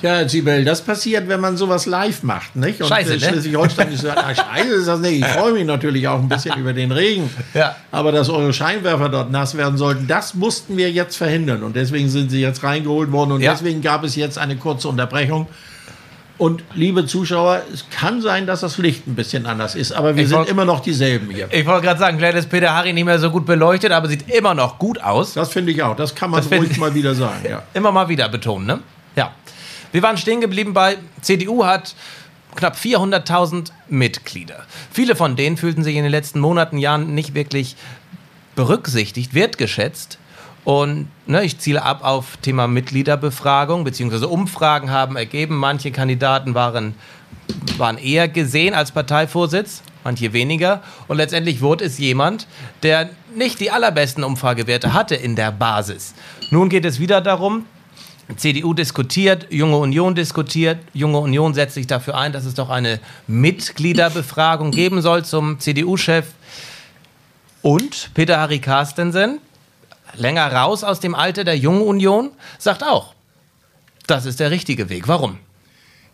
[0.02, 2.80] Ja, Sibel, das passiert, wenn man sowas live macht, nicht?
[2.82, 3.20] Und Scheiße, äh, ne?
[3.28, 5.20] Schleswig-Holstein ist ah, scheiße ist das nicht.
[5.20, 7.30] Ich freue mich natürlich auch ein bisschen über den Regen.
[7.54, 7.74] Ja.
[7.92, 11.62] Aber dass eure Scheinwerfer dort nass werden sollten, das mussten wir jetzt verhindern.
[11.62, 13.32] Und deswegen sind sie jetzt reingeholt worden.
[13.32, 13.52] Und Ja.
[13.52, 15.46] deswegen gab es jetzt eine kurze Unterbrechung.
[16.38, 20.24] Und liebe Zuschauer, es kann sein, dass das Licht ein bisschen anders ist, aber wir
[20.24, 21.48] Ich sind wollt- immer noch dieselben hier.
[21.50, 24.28] Ich wollte gerade sagen, vielleicht ist Peter Harry nicht mehr so gut beleuchtet, aber sieht
[24.28, 25.32] immer noch gut aus.
[25.32, 25.96] Das finde ich auch.
[25.96, 27.40] Das kann man Das ruhig mal wieder sagen.
[27.48, 27.62] Ja.
[27.72, 28.80] Immer mal wieder betonen, ne?
[29.16, 29.32] Ja.
[29.96, 31.94] Wir waren stehen geblieben bei CDU hat
[32.54, 34.66] knapp 400.000 Mitglieder.
[34.92, 37.76] Viele von denen fühlten sich in den letzten Monaten, Jahren nicht wirklich
[38.56, 40.18] berücksichtigt, wertgeschätzt.
[40.64, 46.94] Und ne, ich ziele ab auf Thema Mitgliederbefragung, beziehungsweise Umfragen haben ergeben, manche Kandidaten waren,
[47.78, 50.82] waren eher gesehen als Parteivorsitz, manche weniger.
[51.08, 52.46] Und letztendlich wurde es jemand,
[52.82, 56.12] der nicht die allerbesten Umfragewerte hatte in der Basis.
[56.50, 57.64] Nun geht es wieder darum,
[58.34, 60.78] CDU diskutiert, Junge Union diskutiert.
[60.92, 66.26] Junge Union setzt sich dafür ein, dass es doch eine Mitgliederbefragung geben soll zum CDU-Chef.
[67.62, 69.38] Und Peter Harry Carstensen,
[70.14, 73.14] länger raus aus dem Alter der Jungen Union, sagt auch,
[74.06, 75.06] das ist der richtige Weg.
[75.06, 75.38] Warum?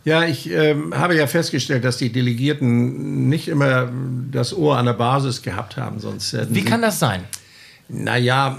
[0.04, 3.90] Ja, ich ähm, habe ja festgestellt, dass die Delegierten nicht immer
[4.30, 6.00] das Ohr an der Basis gehabt haben.
[6.00, 7.24] Sonst Wie kann das sein?
[7.92, 8.58] Naja,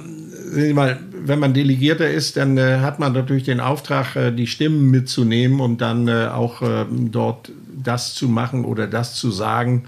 [0.74, 4.92] mal, wenn man Delegierter ist, dann äh, hat man natürlich den Auftrag, äh, die Stimmen
[4.92, 7.52] mitzunehmen und dann äh, auch äh, dort
[7.84, 9.86] das zu machen oder das zu sagen,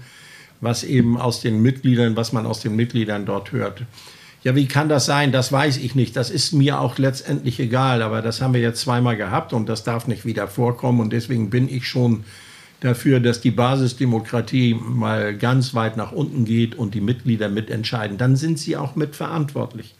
[0.60, 3.82] was eben aus den Mitgliedern, was man aus den Mitgliedern dort hört.
[4.42, 5.32] Ja, wie kann das sein?
[5.32, 6.16] Das weiß ich nicht.
[6.16, 8.00] Das ist mir auch letztendlich egal.
[8.02, 11.00] Aber das haben wir jetzt zweimal gehabt und das darf nicht wieder vorkommen.
[11.00, 12.24] Und deswegen bin ich schon
[12.80, 18.18] dafür, dass die Basisdemokratie mal ganz weit nach unten geht und die Mitglieder mitentscheiden.
[18.18, 19.94] Dann sind sie auch mitverantwortlich.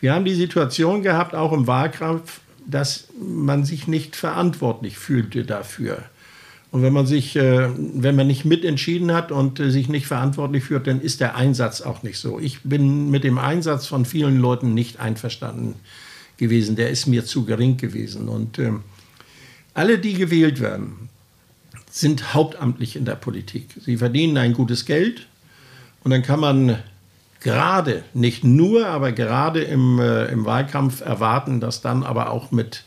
[0.00, 6.04] Wir haben die Situation gehabt, auch im Wahlkampf, dass man sich nicht verantwortlich fühlte dafür.
[6.70, 10.64] Und wenn man sich, äh, wenn man nicht mitentschieden hat und äh, sich nicht verantwortlich
[10.64, 12.38] fühlt, dann ist der Einsatz auch nicht so.
[12.38, 15.76] Ich bin mit dem Einsatz von vielen Leuten nicht einverstanden
[16.36, 16.76] gewesen.
[16.76, 18.28] Der ist mir zu gering gewesen.
[18.28, 18.82] Und ähm,
[19.72, 21.08] alle, die gewählt werden,
[21.90, 23.70] sind hauptamtlich in der Politik.
[23.80, 25.26] Sie verdienen ein gutes Geld
[26.04, 26.78] und dann kann man
[27.40, 32.84] gerade, nicht nur, aber gerade im, äh, im Wahlkampf erwarten, dass dann aber auch mit,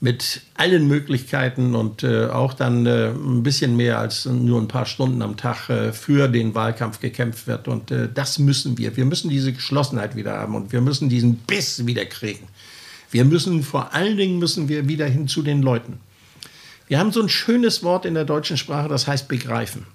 [0.00, 4.86] mit allen Möglichkeiten und äh, auch dann äh, ein bisschen mehr als nur ein paar
[4.86, 7.68] Stunden am Tag äh, für den Wahlkampf gekämpft wird.
[7.68, 8.96] Und äh, das müssen wir.
[8.96, 12.48] Wir müssen diese Geschlossenheit wieder haben und wir müssen diesen Biss wieder kriegen.
[13.10, 15.98] Wir müssen vor allen Dingen müssen wir wieder hin zu den Leuten.
[16.90, 19.86] Wir haben so ein schönes Wort in der deutschen Sprache, das heißt begreifen.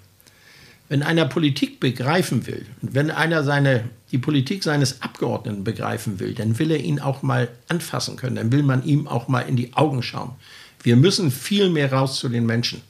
[0.88, 6.58] Wenn einer Politik begreifen will, wenn einer seine, die Politik seines Abgeordneten begreifen will, dann
[6.58, 9.74] will er ihn auch mal anfassen können, dann will man ihm auch mal in die
[9.74, 10.30] Augen schauen.
[10.82, 12.80] Wir müssen viel mehr raus zu den Menschen.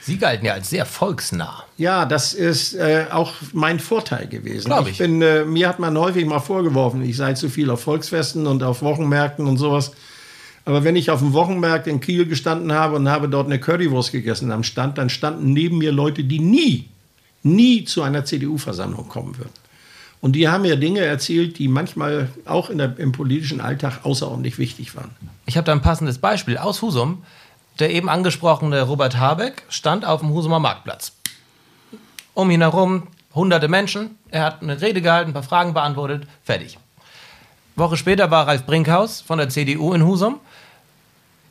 [0.00, 1.62] Sie galten ja als sehr volksnah.
[1.78, 4.66] Ja, das ist äh, auch mein Vorteil gewesen.
[4.66, 4.98] Glaub ich.
[4.98, 8.64] bin, äh, mir hat man häufig mal vorgeworfen, ich sei zu viel auf Volksfesten und
[8.64, 9.92] auf Wochenmärkten und sowas.
[10.64, 14.12] Aber wenn ich auf dem Wochenmarkt in Kiel gestanden habe und habe dort eine Currywurst
[14.12, 16.88] gegessen am Stand, dann standen neben mir Leute, die nie,
[17.42, 19.52] nie zu einer CDU-Versammlung kommen würden.
[20.20, 24.94] Und die haben mir Dinge erzählt, die manchmal auch der, im politischen Alltag außerordentlich wichtig
[24.94, 25.10] waren.
[25.46, 27.24] Ich habe da ein passendes Beispiel aus Husum.
[27.78, 31.12] Der eben angesprochene Robert Habeck stand auf dem Husumer Marktplatz.
[32.34, 34.18] Um ihn herum hunderte Menschen.
[34.28, 36.78] Er hat eine Rede gehalten, ein paar Fragen beantwortet, fertig.
[37.74, 40.40] Woche später war Ralf Brinkhaus von der CDU in Husum.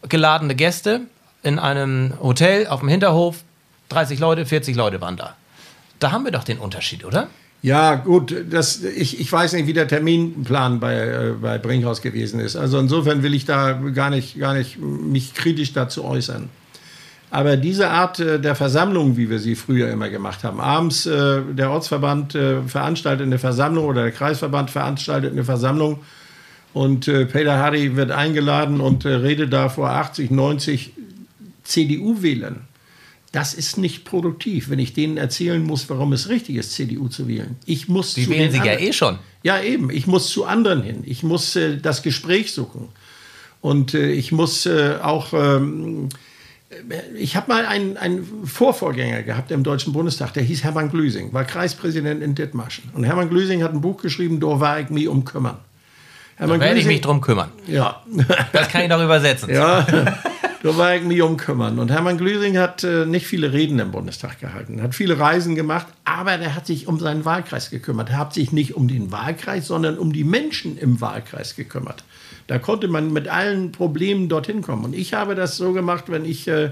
[0.09, 1.01] Geladene Gäste
[1.43, 3.43] in einem Hotel auf dem Hinterhof.
[3.89, 5.35] 30 Leute, 40 Leute waren da.
[5.99, 7.27] Da haben wir doch den Unterschied, oder?
[7.63, 12.39] Ja, gut, das, ich, ich weiß nicht, wie der Terminplan bei, äh, bei Brinkhaus gewesen
[12.39, 12.55] ist.
[12.55, 16.49] Also insofern will ich da gar nicht, gar nicht mich kritisch dazu äußern.
[17.29, 21.41] Aber diese Art äh, der Versammlung, wie wir sie früher immer gemacht haben, abends äh,
[21.51, 25.99] der Ortsverband äh, veranstaltet eine Versammlung oder der Kreisverband veranstaltet eine Versammlung
[26.73, 30.93] und äh, Peter Harry wird eingeladen und äh, redet da vor 80, 90
[31.63, 32.61] CDU-Wählern.
[33.31, 37.27] Das ist nicht produktiv, wenn ich denen erzählen muss, warum es richtig ist, CDU zu
[37.27, 37.55] wählen.
[37.65, 39.19] Ich muss Die zu wählen sie ja eh schon.
[39.43, 39.89] ja, eben.
[39.89, 41.03] Ich muss zu anderen hin.
[41.05, 42.89] Ich muss äh, das Gespräch suchen.
[43.61, 46.09] Und äh, ich muss äh, auch, ähm,
[47.17, 51.45] ich habe mal einen, einen Vorvorgänger gehabt im Deutschen Bundestag, der hieß Hermann Glüsing, war
[51.45, 52.89] Kreispräsident in Dithmarschen.
[52.93, 55.57] Und Hermann Glüsing hat ein Buch geschrieben, Da war ich mich um kümmern.
[56.41, 57.51] Hermann da werde ich mich drum kümmern.
[57.67, 58.01] Ja.
[58.51, 59.53] Das kann ich doch übersetzen.
[59.53, 59.85] Ja.
[60.63, 61.77] Da war ich mich um kümmern.
[61.77, 65.87] Und Hermann Glüsing hat äh, nicht viele Reden im Bundestag gehalten, hat viele Reisen gemacht,
[66.03, 68.09] aber er hat sich um seinen Wahlkreis gekümmert.
[68.09, 72.03] Er hat sich nicht um den Wahlkreis, sondern um die Menschen im Wahlkreis gekümmert.
[72.47, 74.85] Da konnte man mit allen Problemen dorthin kommen.
[74.85, 76.71] Und ich habe das so gemacht, wenn ich äh,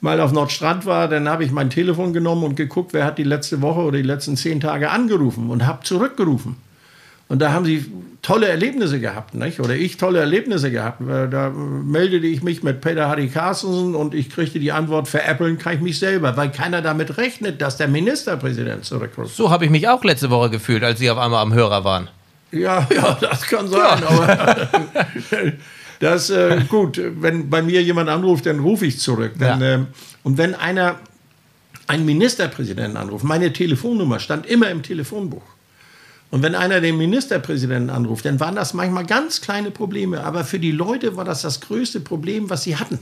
[0.00, 3.24] mal auf Nordstrand war, dann habe ich mein Telefon genommen und geguckt, wer hat die
[3.24, 6.56] letzte Woche oder die letzten zehn Tage angerufen und habe zurückgerufen.
[7.28, 7.90] Und da haben sie
[8.22, 9.60] tolle Erlebnisse gehabt, nicht?
[9.60, 11.00] oder ich tolle Erlebnisse gehabt.
[11.00, 15.74] Da meldete ich mich mit Peter Harry Carstensen und ich kriegte die Antwort, veräppeln kann
[15.74, 19.28] ich mich selber, weil keiner damit rechnet, dass der Ministerpräsident zurückkommt.
[19.28, 22.08] So habe ich mich auch letzte Woche gefühlt, als Sie auf einmal am Hörer waren.
[22.50, 24.08] Ja, ja, das kann sein, ja.
[24.08, 24.68] aber
[26.00, 27.00] das äh, gut.
[27.20, 29.32] Wenn bei mir jemand anruft, dann rufe ich zurück.
[29.38, 29.74] Dann, ja.
[29.74, 29.78] äh,
[30.22, 30.96] und wenn einer
[31.86, 35.42] einen Ministerpräsidenten anruft, meine Telefonnummer stand immer im Telefonbuch.
[36.30, 40.58] Und wenn einer den Ministerpräsidenten anruft, dann waren das manchmal ganz kleine Probleme, aber für
[40.58, 43.00] die Leute war das das größte Problem, was sie hatten.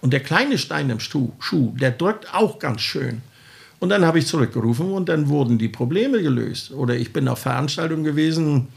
[0.00, 1.32] Und der kleine Stein im Schuh,
[1.80, 3.22] der drückt auch ganz schön.
[3.78, 6.72] Und dann habe ich zurückgerufen und dann wurden die Probleme gelöst.
[6.72, 8.68] Oder ich bin auf Veranstaltungen gewesen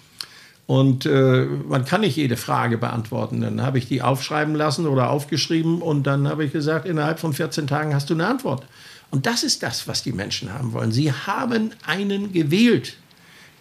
[0.68, 3.42] und äh, man kann nicht jede Frage beantworten.
[3.42, 7.34] Dann habe ich die aufschreiben lassen oder aufgeschrieben und dann habe ich gesagt, innerhalb von
[7.34, 8.66] 14 Tagen hast du eine Antwort.
[9.12, 10.92] Und das ist das, was die Menschen haben wollen.
[10.92, 12.98] Sie haben einen gewählt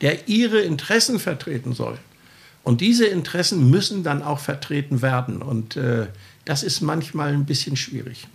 [0.05, 1.97] der ihre Interessen vertreten soll.
[2.63, 5.41] Und diese Interessen müssen dann auch vertreten werden.
[5.41, 6.09] Und äh,
[6.45, 8.29] das ist manchmal ein bisschen schwierig.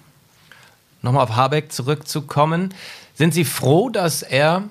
[1.04, 2.74] Nochmal auf Habeck zurückzukommen.
[3.14, 4.64] Sind Sie froh, dass er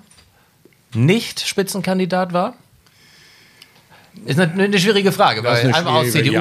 [0.92, 2.54] nicht Spitzenkandidat war?
[4.24, 6.32] Ist eine, eine schwierige Frage, weil eine einmal aus CDU-Sicht.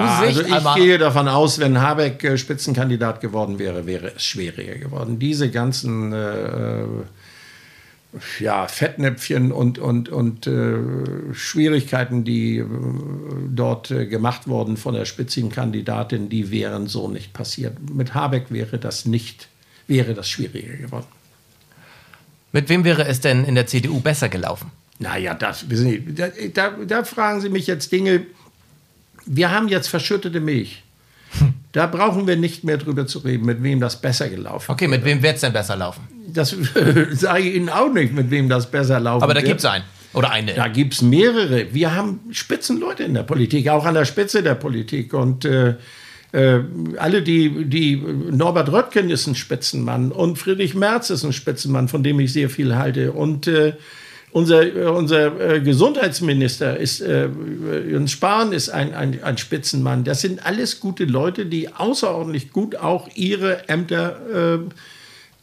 [0.48, 4.76] Ja, also ich gehe davon aus, wenn Habeck äh, Spitzenkandidat geworden wäre, wäre es schwieriger
[4.76, 5.20] geworden.
[5.20, 6.84] Diese ganzen äh,
[8.40, 12.66] ja, Fettnäpfchen und, und, und äh, Schwierigkeiten, die äh,
[13.50, 17.78] dort äh, gemacht wurden von der Spitzenkandidatin, die wären so nicht passiert.
[17.94, 19.50] Mit Habeck wäre das nicht,
[19.88, 21.08] wäre das schwieriger geworden.
[22.52, 24.72] Mit wem wäre es denn in der CDU besser gelaufen?
[25.00, 28.26] Naja, das Sie, da, da, da fragen Sie mich jetzt Dinge.
[29.26, 30.84] Wir haben jetzt verschüttete Milch.
[31.78, 34.72] Da brauchen wir nicht mehr drüber zu reden, mit wem das besser gelaufen.
[34.72, 36.08] Okay, mit wem wird es denn besser laufen?
[36.28, 36.56] Das
[37.12, 39.84] sage ich Ihnen auch nicht, mit wem das besser laufen Aber da gibt es einen.
[40.14, 40.56] Oder eine.
[40.56, 41.72] Da gibt es mehrere.
[41.76, 45.14] Wir haben Spitzenleute in der Politik, auch an der Spitze der Politik.
[45.14, 45.76] Und äh,
[46.32, 46.62] äh,
[46.98, 47.98] alle, die, die,
[48.32, 52.50] Norbert Röttgen ist ein Spitzenmann und Friedrich Merz ist ein Spitzenmann, von dem ich sehr
[52.50, 53.12] viel halte.
[53.12, 53.74] Und äh,
[54.32, 57.30] unser, unser äh, Gesundheitsminister ist, äh,
[57.90, 60.04] Jens Spahn ist ein, ein, ein, Spitzenmann.
[60.04, 64.60] Das sind alles gute Leute, die außerordentlich gut auch ihre Ämter äh,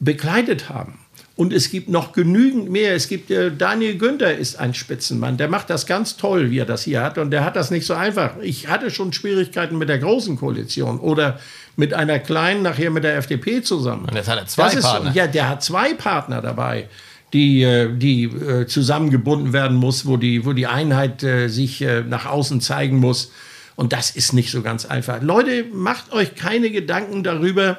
[0.01, 0.99] bekleidet haben.
[1.37, 2.94] Und es gibt noch genügend mehr.
[2.94, 5.37] Es gibt äh, Daniel Günther ist ein Spitzenmann.
[5.37, 7.18] Der macht das ganz toll, wie er das hier hat.
[7.18, 8.37] Und der hat das nicht so einfach.
[8.40, 11.40] Ich hatte schon Schwierigkeiten mit der großen Koalition oder
[11.75, 14.05] mit einer kleinen, nachher mit der FDP zusammen.
[14.05, 15.11] Und jetzt hat er zwei ist, Partner.
[15.12, 16.88] Ja, der hat zwei Partner dabei
[17.35, 22.27] die, äh, die äh, zusammengebunden werden muss, wo die, wo die Einheit äh, sich nach
[22.27, 23.33] außen zeigen muss.
[23.77, 25.20] Und das ist nicht so ganz einfach.
[25.20, 27.79] Leute, macht euch keine Gedanken darüber,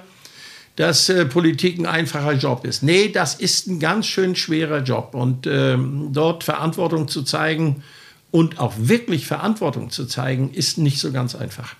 [0.75, 2.83] dass Politik ein einfacher Job ist.
[2.83, 5.11] Nee, das ist ein ganz schön schwerer Job.
[5.13, 7.81] Und ähm, dort Verantwortung zu zeigen
[8.29, 11.77] und auch wirklich Verantwortung zu zeigen, ist nicht so ganz einfach.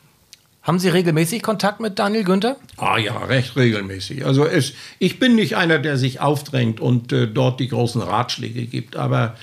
[0.65, 2.56] Haben Sie regelmäßig Kontakt mit Daniel Günther?
[2.78, 4.25] Ah ja, recht regelmäßig.
[4.25, 8.65] Also es, ich bin nicht einer, der sich aufdrängt und äh, dort die großen Ratschläge
[8.65, 8.95] gibt.
[8.95, 9.36] Aber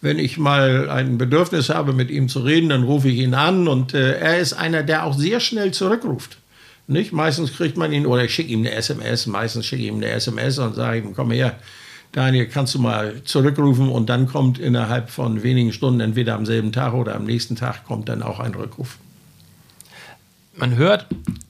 [0.00, 3.68] wenn ich mal ein Bedürfnis habe, mit ihm zu reden, dann rufe ich ihn an
[3.68, 6.38] und äh, er ist einer, der auch sehr schnell zurückruft.
[6.86, 7.12] Nicht?
[7.12, 10.08] Meistens kriegt man ihn, oder ich schicke ihm eine SMS, meistens schicke ich ihm eine
[10.08, 11.58] SMS und sage ihm, komm her,
[12.12, 16.72] Daniel, kannst du mal zurückrufen und dann kommt innerhalb von wenigen Stunden, entweder am selben
[16.72, 18.96] Tag oder am nächsten Tag, kommt dann auch ein Rückruf
[20.54, 21.06] man hört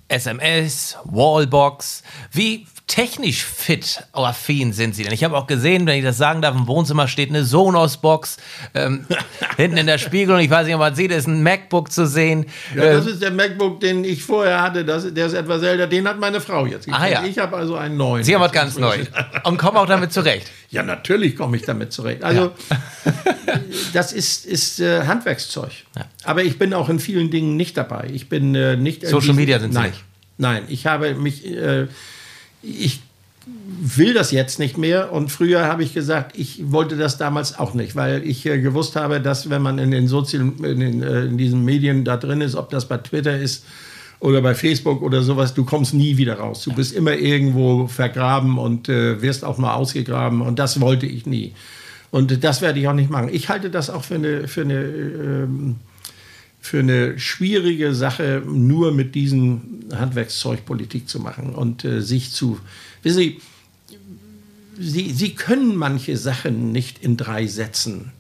[0.08, 2.02] SMS, Wallbox.
[2.30, 5.12] Wie technisch fit affin sind Sie denn?
[5.12, 8.36] Ich habe auch gesehen, wenn ich das sagen darf, im Wohnzimmer steht eine Sonos-Box
[8.74, 9.07] ähm,
[9.57, 10.40] hinten in der Spiegelung.
[10.40, 12.46] Ich weiß nicht, ob man sieht, ist ein MacBook zu sehen.
[12.76, 14.84] Ja, das ähm, ist der MacBook, den ich vorher hatte.
[14.84, 15.86] Das, der ist etwas älter.
[15.86, 16.86] Den hat meine Frau jetzt.
[16.90, 17.24] Ah, ja.
[17.24, 18.24] Ich habe also einen neuen.
[18.24, 19.09] Sie haben was ganz Neues.
[19.44, 20.50] Und kommen auch damit zurecht.
[20.73, 22.25] Ja, natürlich komme ich damit zurecht.
[22.25, 23.12] Also, ja.
[23.93, 25.70] das ist, ist äh, Handwerkszeug.
[25.95, 26.07] Ja.
[26.25, 28.09] Aber ich bin auch in vielen Dingen nicht dabei.
[28.11, 29.07] Ich bin äh, nicht.
[29.07, 30.05] Social Media sind Sie nein, nicht.
[30.39, 31.47] Nein, ich habe mich.
[31.47, 31.89] Äh,
[32.62, 33.01] ich
[33.45, 35.12] will das jetzt nicht mehr.
[35.12, 38.97] Und früher habe ich gesagt, ich wollte das damals auch nicht, weil ich äh, gewusst
[38.97, 42.55] habe, dass wenn man in den sozialen, in, äh, in diesen Medien da drin ist,
[42.55, 43.66] ob das bei Twitter ist
[44.23, 46.62] oder bei Facebook oder sowas, du kommst nie wieder raus.
[46.62, 50.43] Du bist immer irgendwo vergraben und äh, wirst auch mal ausgegraben.
[50.43, 51.55] Und das wollte ich nie.
[52.12, 53.31] Und das werde ich auch nicht machen.
[53.33, 55.77] Ich halte das auch für eine, für eine, ähm,
[56.61, 62.61] für eine schwierige Sache, nur mit diesem Handwerkszeug Politik zu machen und äh, sich zu.
[63.03, 63.41] Wissen Sie,
[64.79, 68.12] Sie, Sie können manche Sachen nicht in drei Sätzen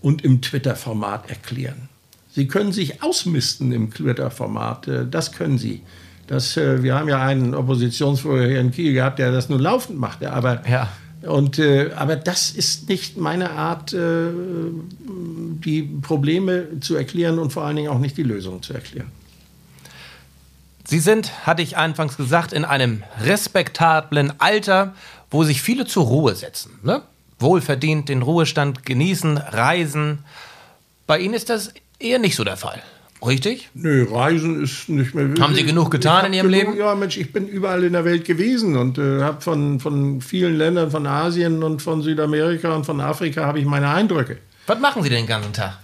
[0.00, 1.88] und im Twitter-Format erklären.
[2.36, 4.88] Sie können sich ausmisten im Twitter-Format.
[4.88, 5.80] Äh, das können Sie.
[6.26, 9.98] Das, äh, wir haben ja einen Oppositionsführer hier in Kiel gehabt, der das nur laufend
[9.98, 10.30] machte.
[10.30, 10.90] Aber, ja.
[11.22, 17.76] und, äh, aber das ist nicht meine Art, die Probleme zu erklären und vor allen
[17.76, 19.10] Dingen auch nicht die Lösungen zu erklären.
[20.84, 24.94] Sie sind, hatte ich anfangs gesagt, in einem respektablen Alter,
[25.30, 26.78] wo sich viele zur Ruhe setzen.
[26.82, 27.00] Ne?
[27.38, 30.18] Wohlverdient den Ruhestand genießen, reisen.
[31.06, 32.82] Bei Ihnen ist das eher nicht so der Fall.
[33.24, 33.70] Richtig?
[33.74, 35.28] Nö, Reisen ist nicht mehr.
[35.40, 36.78] Haben Sie genug getan in Ihrem genug, Leben?
[36.78, 40.56] Ja, Mensch, ich bin überall in der Welt gewesen und äh, habe von, von vielen
[40.56, 44.38] Ländern, von Asien und von Südamerika und von Afrika habe ich meine Eindrücke.
[44.66, 45.78] Was machen Sie den ganzen Tag?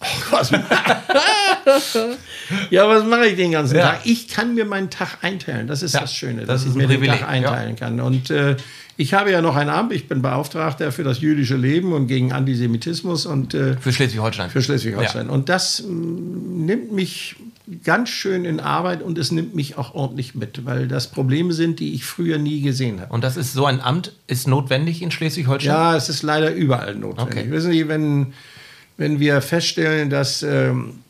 [0.00, 0.50] Oh, was
[2.70, 3.92] ja, was mache ich den ganzen ja.
[3.92, 4.00] Tag?
[4.04, 5.66] Ich kann mir meinen Tag einteilen.
[5.66, 7.12] Das ist ja, das Schöne, das dass ich mir Privileg.
[7.12, 8.00] den Tag einteilen kann.
[8.00, 8.56] Und äh,
[8.98, 9.92] ich habe ja noch ein Amt.
[9.92, 14.50] Ich bin Beauftragter für das jüdische Leben und gegen Antisemitismus und äh, für Schleswig-Holstein.
[14.50, 15.28] Für Schleswig-Holstein.
[15.28, 17.36] Und das mh, mm, nimmt mich
[17.84, 21.80] ganz schön in Arbeit und es nimmt mich auch ordentlich mit, weil das Probleme sind,
[21.80, 23.12] die ich früher nie gesehen habe.
[23.12, 25.72] Und das ist so ein Amt ist notwendig in Schleswig-Holstein?
[25.72, 27.38] Ja, es ist leider überall notwendig.
[27.38, 27.50] Okay.
[27.50, 28.34] Wissen Sie, wenn
[28.96, 31.00] wenn wir feststellen, dass ähm,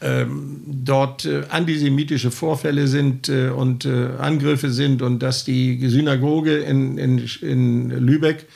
[0.00, 6.56] ähm, dort äh, antisemitische Vorfälle sind äh, und äh, Angriffe sind und dass die Synagoge
[6.58, 8.46] in, in, in Lübeck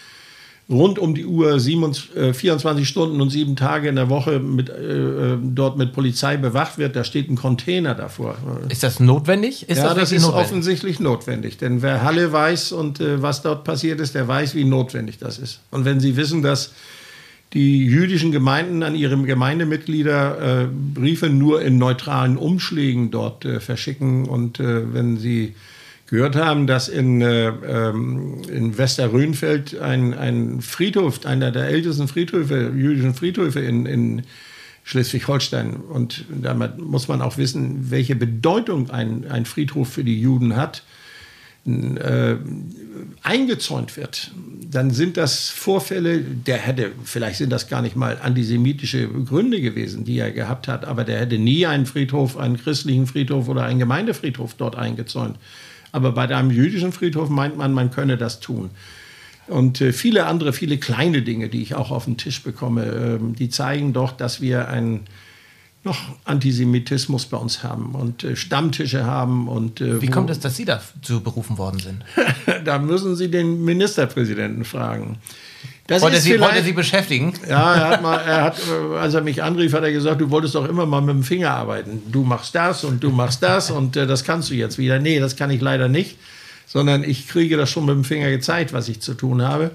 [0.68, 4.68] rund um die Uhr 27, 24 äh, Stunden und sieben Tage in der Woche mit,
[4.68, 6.96] äh, äh, dort mit Polizei bewacht wird.
[6.96, 8.36] Da steht ein Container davor.
[8.68, 9.68] Ist das notwendig?
[9.68, 10.46] Ist ja, das, das ist notwendig?
[10.46, 11.58] offensichtlich notwendig.
[11.58, 15.60] Denn wer Halle weiß und was dort passiert ist, der weiß, wie notwendig das ist.
[15.70, 16.72] Und wenn Sie wissen, dass
[17.52, 24.26] die jüdischen Gemeinden an ihre Gemeindemitglieder äh, Briefe nur in neutralen Umschlägen dort äh, verschicken.
[24.26, 25.54] Und äh, wenn Sie
[26.08, 32.72] gehört haben, dass in, äh, ähm, in Westerrönfeld ein, ein Friedhof, einer der ältesten Friedhöfe,
[32.76, 34.22] jüdischen Friedhöfe in, in
[34.84, 35.74] Schleswig-Holstein.
[35.76, 40.82] Und damit muss man auch wissen, welche Bedeutung ein, ein Friedhof für die Juden hat
[41.66, 42.36] äh,
[43.22, 44.30] eingezäunt wird,
[44.70, 50.04] dann sind das Vorfälle, der hätte, vielleicht sind das gar nicht mal antisemitische Gründe gewesen,
[50.04, 53.78] die er gehabt hat, aber der hätte nie einen Friedhof, einen christlichen Friedhof oder einen
[53.78, 55.36] Gemeindefriedhof dort eingezäunt.
[55.92, 58.70] Aber bei einem jüdischen Friedhof meint man, man könne das tun.
[59.46, 63.18] Und äh, viele andere, viele kleine Dinge, die ich auch auf den Tisch bekomme, äh,
[63.20, 65.02] die zeigen doch, dass wir ein
[65.86, 69.48] noch Antisemitismus bei uns haben und äh, Stammtische haben.
[69.48, 72.04] Und, äh, Wie kommt es, dass Sie dazu berufen worden sind?
[72.64, 75.16] da müssen Sie den Ministerpräsidenten fragen.
[75.86, 77.32] Das wollte, Sie, wollte Sie beschäftigen?
[77.48, 80.30] Ja, er hat mal, er hat, äh, als er mich anrief, hat er gesagt, du
[80.30, 82.02] wolltest doch immer mal mit dem Finger arbeiten.
[82.10, 84.98] Du machst das und du machst das und äh, das kannst du jetzt wieder.
[84.98, 86.18] Nee, das kann ich leider nicht,
[86.66, 89.70] sondern ich kriege das schon mit dem Finger gezeigt, was ich zu tun habe.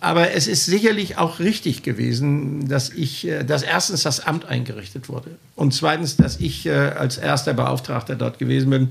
[0.00, 5.08] Aber es ist sicherlich auch richtig gewesen, dass ich, äh, dass erstens das Amt eingerichtet
[5.08, 8.88] wurde und zweitens, dass ich äh, als erster Beauftragter dort gewesen bin.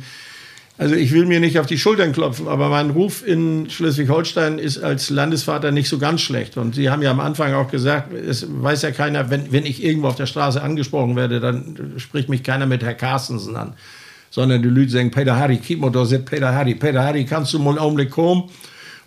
[0.80, 4.78] Also ich will mir nicht auf die Schultern klopfen, aber mein Ruf in Schleswig-Holstein ist
[4.78, 6.55] als Landesvater nicht so ganz schlecht.
[6.55, 9.84] Und Sie haben ja am Anfang auch gesagt, es weiß ja keiner, wenn, wenn ich
[9.84, 13.74] irgendwo auf der Straße angesprochen werde, dann spricht mich keiner mit Herr Carstensen an.
[14.30, 16.76] Sondern die Leute sagen, Peter Harry, keep mir da Peter Harry.
[16.76, 18.43] Peter Harry, kannst du mal einen Augenblick kommen?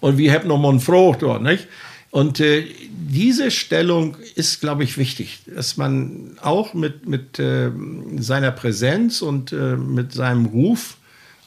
[0.00, 1.68] Und wir haben noch mal einen Froh dort, nicht?
[2.10, 7.70] Und äh, diese Stellung ist, glaube ich, wichtig, dass man auch mit, mit äh,
[8.18, 10.96] seiner Präsenz und äh, mit seinem Ruf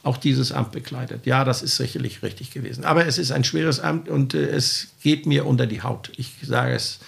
[0.04, 1.26] auch dieses Amt bekleidet.
[1.26, 2.86] Ja, das ist sicherlich richtig gewesen.
[2.86, 6.12] Aber es ist ein schweres Amt und äh, es geht mir unter die Haut.
[6.16, 7.00] Ich sage es,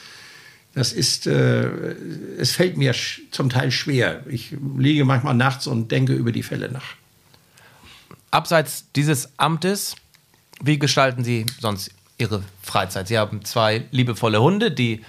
[0.73, 1.95] das ist, äh,
[2.37, 2.93] es fällt mir
[3.31, 4.25] zum Teil schwer.
[4.27, 6.95] Ich liege manchmal nachts und denke über die Fälle nach.
[8.31, 9.95] Abseits dieses Amtes,
[10.61, 13.07] wie gestalten Sie sonst ihre Freizeit.
[13.07, 15.03] Sie haben zwei liebevolle Hunde, die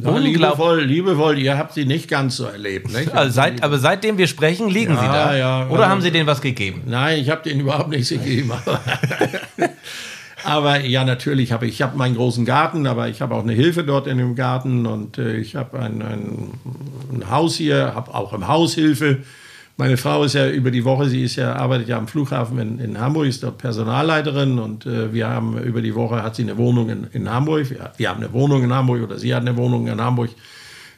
[0.00, 2.90] ja, liebevoll, liebevoll, ihr habt sie nicht ganz so erlebt.
[2.92, 3.12] Nicht?
[3.12, 5.36] Also seit, aber seitdem wir sprechen, liegen ja, sie da.
[5.36, 6.82] Ja, Oder haben Sie denen was gegeben?
[6.86, 8.52] Nein, ich habe denen überhaupt nichts gegeben.
[10.44, 13.52] aber ja, natürlich habe ich, ich habe meinen großen Garten, aber ich habe auch eine
[13.52, 16.50] Hilfe dort in dem Garten und äh, ich habe ein, ein,
[17.12, 19.18] ein, Haus hier, habe auch im Haus Hilfe
[19.76, 22.78] Meine Frau ist ja über die Woche, sie ist ja, arbeitet ja am Flughafen in,
[22.78, 26.56] in Hamburg, ist dort Personalleiterin und äh, wir haben über die Woche hat sie eine
[26.58, 27.70] Wohnung in, in Hamburg.
[27.70, 30.30] Wir, wir, haben eine Wohnung in Hamburg oder sie hat eine Wohnung in Hamburg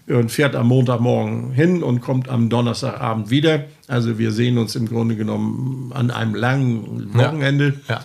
[0.08, 3.64] und fährt am Montagmorgen hin und kommt am Donnerstagabend wieder.
[3.88, 7.74] Also wir sehen uns im Grunde genommen an einem langen Wochenende.
[7.88, 7.94] Ja.
[7.94, 8.04] Ja.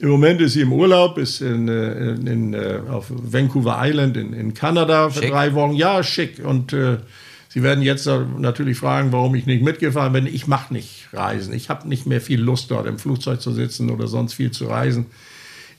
[0.00, 4.16] Im Moment ist sie im Urlaub, ist in, äh, in, in, äh, auf Vancouver Island
[4.16, 5.30] in, in Kanada für schick.
[5.30, 5.74] drei Wochen.
[5.74, 6.42] Ja, schick.
[6.44, 6.98] Und äh,
[7.52, 10.26] Sie werden jetzt natürlich fragen, warum ich nicht mitgefahren bin.
[10.26, 11.52] Ich mache nicht Reisen.
[11.52, 14.66] Ich habe nicht mehr viel Lust, dort im Flugzeug zu sitzen oder sonst viel zu
[14.66, 15.06] reisen.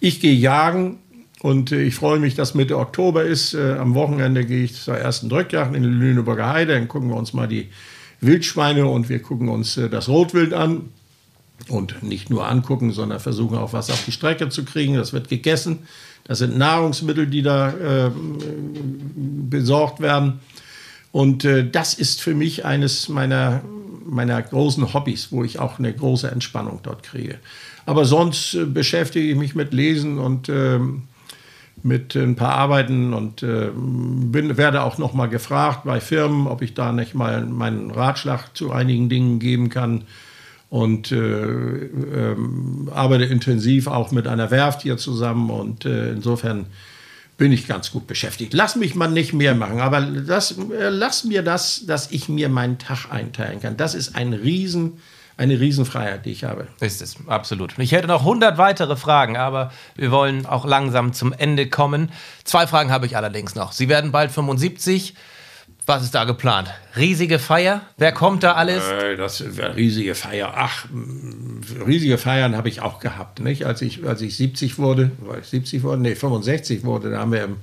[0.02, 1.00] Ich gehe jagen
[1.40, 3.54] und äh, ich freue mich, dass Mitte Oktober ist.
[3.54, 6.74] Äh, am Wochenende gehe ich zur ersten Drückjagd in die Lüneburger Heide.
[6.74, 7.70] Dann gucken wir uns mal die
[8.20, 10.90] Wildschweine und wir gucken uns äh, das Rotwild an.
[11.70, 14.96] Und nicht nur angucken, sondern versuchen auch was auf die Strecke zu kriegen.
[14.96, 15.80] Das wird gegessen.
[16.26, 18.12] Das sind Nahrungsmittel, die da äh,
[19.50, 20.40] besorgt werden.
[21.12, 23.62] Und äh, das ist für mich eines meiner,
[24.06, 27.38] meiner großen Hobbys, wo ich auch eine große Entspannung dort kriege.
[27.86, 30.80] Aber sonst äh, beschäftige ich mich mit Lesen und äh,
[31.84, 36.62] mit ein paar Arbeiten und äh, bin, werde auch noch mal gefragt bei Firmen, ob
[36.62, 40.04] ich da nicht mal meinen Ratschlag zu einigen Dingen geben kann
[40.70, 46.68] und äh, ähm, arbeite intensiv auch mit einer Werft hier zusammen und äh, insofern
[47.42, 48.54] bin ich ganz gut beschäftigt.
[48.54, 52.50] Lass mich mal nicht mehr machen, aber das, äh, lass mir das, dass ich mir
[52.50, 53.78] meinen Tag einteilen kann.
[53.78, 55.00] Das ist ein Riesen,
[55.38, 56.68] eine Riesenfreiheit, die ich habe.
[56.82, 57.80] Ist es, absolut.
[57.80, 62.12] Ich hätte noch 100 weitere Fragen, aber wir wollen auch langsam zum Ende kommen.
[62.44, 63.72] Zwei Fragen habe ich allerdings noch.
[63.72, 65.16] Sie werden bald 75.
[65.86, 66.70] Was ist da geplant?
[66.96, 67.82] Riesige Feier?
[67.98, 68.84] Wer kommt da alles?
[68.88, 69.44] Äh, das
[69.76, 70.54] riesige Feier.
[70.56, 70.86] Ach,
[71.86, 73.40] riesige Feiern habe ich auch gehabt.
[73.40, 73.66] Nicht?
[73.66, 76.02] Als, ich, als ich 70 wurde, war ich 70 wurde?
[76.02, 77.58] Nee, 65 wurde, da haben wir im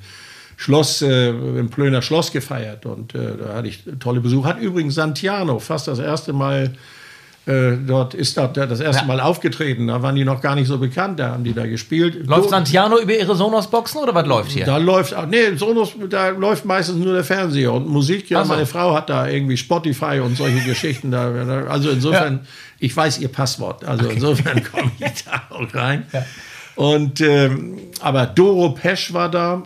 [0.57, 4.49] Schloss, äh, im Plöner Schloss gefeiert und äh, da hatte ich tolle Besuche.
[4.49, 6.73] Hat übrigens Santiano fast das erste Mal
[7.49, 9.07] äh, dort ist dort das erste ja.
[9.07, 9.87] Mal aufgetreten.
[9.87, 12.27] Da waren die noch gar nicht so bekannt, da haben die da gespielt.
[12.27, 14.67] Läuft Santiano über ihre Sonos-Boxen oder was läuft hier?
[14.67, 18.29] Da läuft, nee, Sonos, da läuft meistens nur der Fernseher und Musik.
[18.29, 18.53] Ja, so.
[18.53, 21.33] meine Frau hat da irgendwie Spotify und solche Geschichten da.
[21.69, 22.41] Also insofern, ja.
[22.81, 23.83] ich weiß ihr Passwort.
[23.83, 24.15] Also okay.
[24.15, 26.07] insofern komme ich da auch rein.
[26.13, 26.27] Ja.
[26.75, 29.63] Und ähm, aber Doro Pesch war da.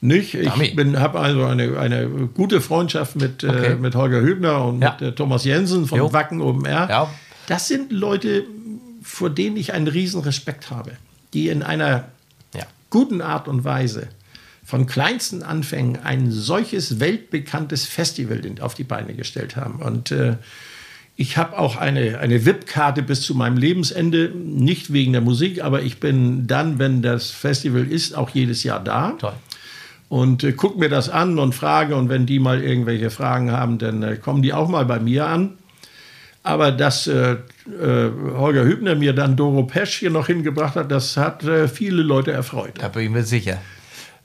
[0.00, 0.34] Nicht?
[0.34, 3.66] Ich habe also eine, eine gute Freundschaft mit, äh, okay.
[3.72, 4.96] äh, mit Holger Hübner und ja.
[5.00, 6.12] mit äh, Thomas Jensen von jo.
[6.12, 6.88] Wacken OMR.
[6.88, 7.10] Ja.
[7.48, 8.44] Das sind Leute,
[9.02, 10.92] vor denen ich einen riesen Respekt habe,
[11.34, 12.04] die in einer
[12.54, 12.64] ja.
[12.90, 14.08] guten Art und Weise
[14.64, 19.80] von kleinsten Anfängen ein solches weltbekanntes Festival auf die Beine gestellt haben.
[19.80, 20.36] Und äh,
[21.16, 25.82] ich habe auch eine, eine VIP-Karte bis zu meinem Lebensende, nicht wegen der Musik, aber
[25.82, 29.12] ich bin dann, wenn das Festival ist, auch jedes Jahr da.
[29.18, 29.32] Toll
[30.08, 31.96] und äh, gucke mir das an und frage.
[31.96, 35.26] Und wenn die mal irgendwelche Fragen haben, dann äh, kommen die auch mal bei mir
[35.26, 35.58] an.
[36.42, 41.16] Aber dass äh, äh, Holger Hübner mir dann Doro Pesch hier noch hingebracht hat, das
[41.16, 42.74] hat äh, viele Leute erfreut.
[42.78, 43.58] Da bin ich mir sicher.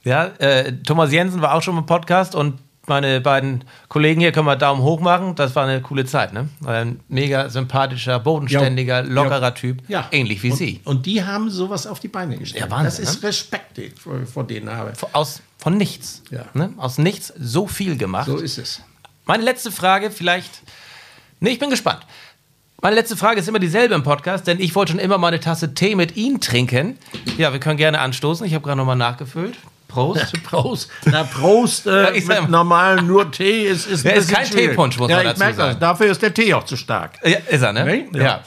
[0.03, 4.45] Ja, äh, Thomas Jensen war auch schon im Podcast und meine beiden Kollegen hier können
[4.45, 5.35] wir Daumen hoch machen.
[5.35, 6.49] Das war eine coole Zeit, ne?
[6.65, 9.81] Ein mega sympathischer, bodenständiger, ja, lockerer ja, Typ.
[9.87, 10.07] Ja.
[10.11, 10.81] Ähnlich wie und, Sie.
[10.83, 12.65] Und die haben sowas auf die Beine gestellt.
[12.65, 13.29] Ja, Wahnsinn, das ist ne?
[13.29, 14.91] Respekt, den ich vor, vor denen habe.
[15.13, 16.23] Aus, von nichts.
[16.29, 16.43] Ja.
[16.53, 16.73] Ne?
[16.75, 18.25] Aus nichts so viel gemacht.
[18.25, 18.81] So ist es.
[19.23, 20.51] Meine letzte Frage, vielleicht.
[21.39, 22.01] Ne, ich bin gespannt.
[22.81, 25.39] Meine letzte Frage ist immer dieselbe im Podcast, denn ich wollte schon immer mal eine
[25.39, 26.97] Tasse Tee mit Ihnen trinken.
[27.37, 28.45] Ja, wir können gerne anstoßen.
[28.45, 29.55] Ich habe gerade nochmal nachgefüllt.
[29.87, 30.33] Prost.
[30.43, 30.89] Prost.
[31.05, 35.09] Na, Prost äh, ja, mit normalen nur Tee ist, ist, ja, ist kein Teepunsch, muss
[35.09, 35.57] ja, man dazu sagen.
[35.57, 35.79] Das.
[35.79, 37.19] Dafür ist der Tee auch zu stark.
[37.23, 38.09] Ja, ist er, ne?
[38.11, 38.21] Ja.
[38.21, 38.43] ja.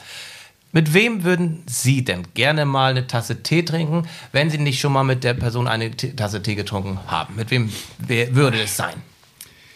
[0.71, 4.93] Mit wem würden Sie denn gerne mal eine Tasse Tee trinken, wenn Sie nicht schon
[4.93, 7.35] mal mit der Person eine T Tasse Tee getrunken haben?
[7.35, 8.95] Mit wem würde es sein?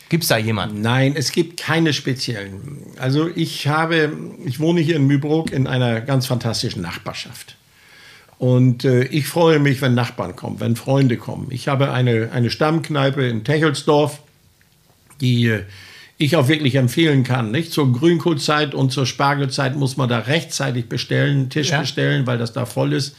[0.10, 0.82] Gibt es da jemanden?
[0.82, 2.80] Nein, es gibt keine speziellen.
[3.00, 4.12] Also ich habe,
[4.44, 7.56] ich wohne hier in Mühlbrook in einer ganz fantastischen Nachbarschaft.
[8.38, 11.48] Und äh, ich freue mich, wenn Nachbarn kommen, wenn Freunde kommen.
[11.52, 14.20] Ich habe eine, eine Stammkneipe in Techelsdorf,
[15.22, 15.64] die äh,
[16.22, 17.52] ich auch wirklich empfehlen kann.
[17.52, 17.72] Nicht?
[17.72, 21.82] Zur Grünkohlzeit und zur Spargelzeit muss man da rechtzeitig bestellen, Tisch ja.
[21.82, 23.16] bestellen, weil das da voll ist.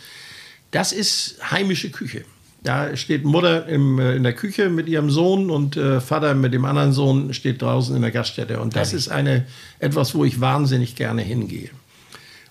[0.70, 2.24] Das ist heimische Küche.
[2.62, 6.54] Da steht Mutter im, äh, in der Küche mit ihrem Sohn und äh, Vater mit
[6.54, 8.60] dem anderen Sohn steht draußen in der Gaststätte.
[8.60, 9.46] Und das ist eine,
[9.80, 11.70] etwas, wo ich wahnsinnig gerne hingehe.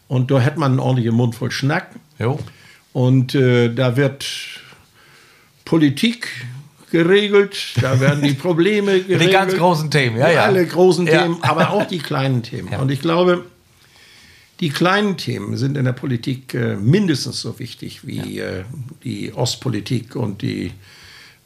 [0.07, 1.95] Und da hat man einen ordentlichen Mund voll Schnack.
[2.19, 2.37] Jo.
[2.91, 4.25] Und äh, da wird
[5.63, 6.27] Politik
[6.91, 9.21] geregelt, da werden die Probleme geregelt.
[9.29, 10.43] Die ganz großen Themen, ja, ja.
[10.43, 11.23] Alle großen ja.
[11.23, 12.71] Themen, aber auch die kleinen Themen.
[12.71, 12.79] Ja.
[12.79, 13.45] Und ich glaube,
[14.59, 18.45] die kleinen Themen sind in der Politik äh, mindestens so wichtig wie ja.
[18.45, 18.63] äh,
[19.03, 20.71] die Ostpolitik und die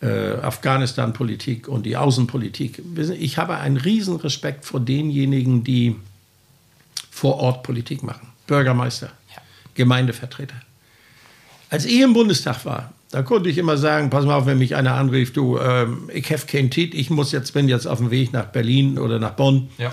[0.01, 2.81] äh, Afghanistan-Politik und die Außenpolitik.
[3.17, 5.95] Ich habe einen riesen Respekt vor denjenigen, die
[7.09, 8.27] vor Ort Politik machen.
[8.47, 9.41] Bürgermeister, ja.
[9.75, 10.55] Gemeindevertreter.
[11.69, 14.75] Als ich im Bundestag war, da konnte ich immer sagen, pass mal auf, wenn mich
[14.75, 18.11] einer anrief, du, ähm, ich habe keinen Tit, ich muss jetzt, bin jetzt auf dem
[18.11, 19.69] Weg nach Berlin oder nach Bonn.
[19.77, 19.91] Ja.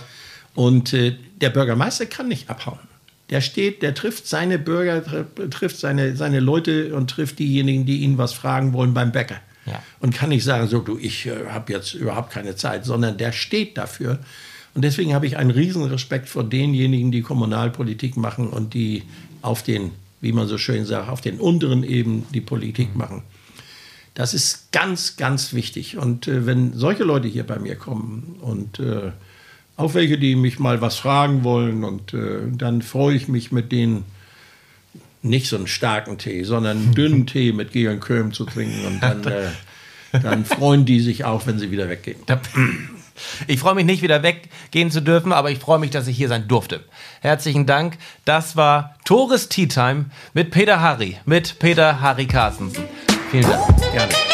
[0.54, 2.78] Und äh, der Bürgermeister kann nicht abhauen.
[3.30, 5.02] Der steht, der trifft seine Bürger,
[5.50, 9.36] trifft seine, seine Leute und trifft diejenigen, die ihn was fragen wollen beim Bäcker.
[9.64, 9.82] Ja.
[10.00, 13.32] Und kann nicht sagen, so du, ich äh, habe jetzt überhaupt keine Zeit, sondern der
[13.32, 14.18] steht dafür.
[14.74, 19.04] Und deswegen habe ich einen riesen Respekt vor denjenigen, die Kommunalpolitik machen und die
[19.42, 19.92] auf den,
[20.22, 22.98] wie man so schön sagt, auf den unteren Ebenen die Politik mhm.
[22.98, 23.22] machen.
[24.14, 25.98] Das ist ganz, ganz wichtig.
[25.98, 29.12] Und äh, wenn solche Leute hier bei mir kommen und äh,
[29.76, 33.72] auch welche, die mich mal was fragen wollen, und äh, dann freue ich mich mit
[33.72, 34.04] denen
[35.22, 39.02] nicht so einen starken Tee, sondern einen dünnen Tee mit Georg Köhm zu trinken und
[39.02, 39.48] dann, äh,
[40.22, 42.18] dann freuen die sich auch, wenn sie wieder weggehen.
[43.46, 46.28] Ich freue mich nicht, wieder weggehen zu dürfen, aber ich freue mich, dass ich hier
[46.28, 46.84] sein durfte.
[47.20, 47.98] Herzlichen Dank.
[48.24, 52.84] Das war Tores Tea Time mit Peter Harry, mit Peter Harry Carstensen.
[53.30, 53.92] Vielen Dank.
[53.92, 54.31] Gerne.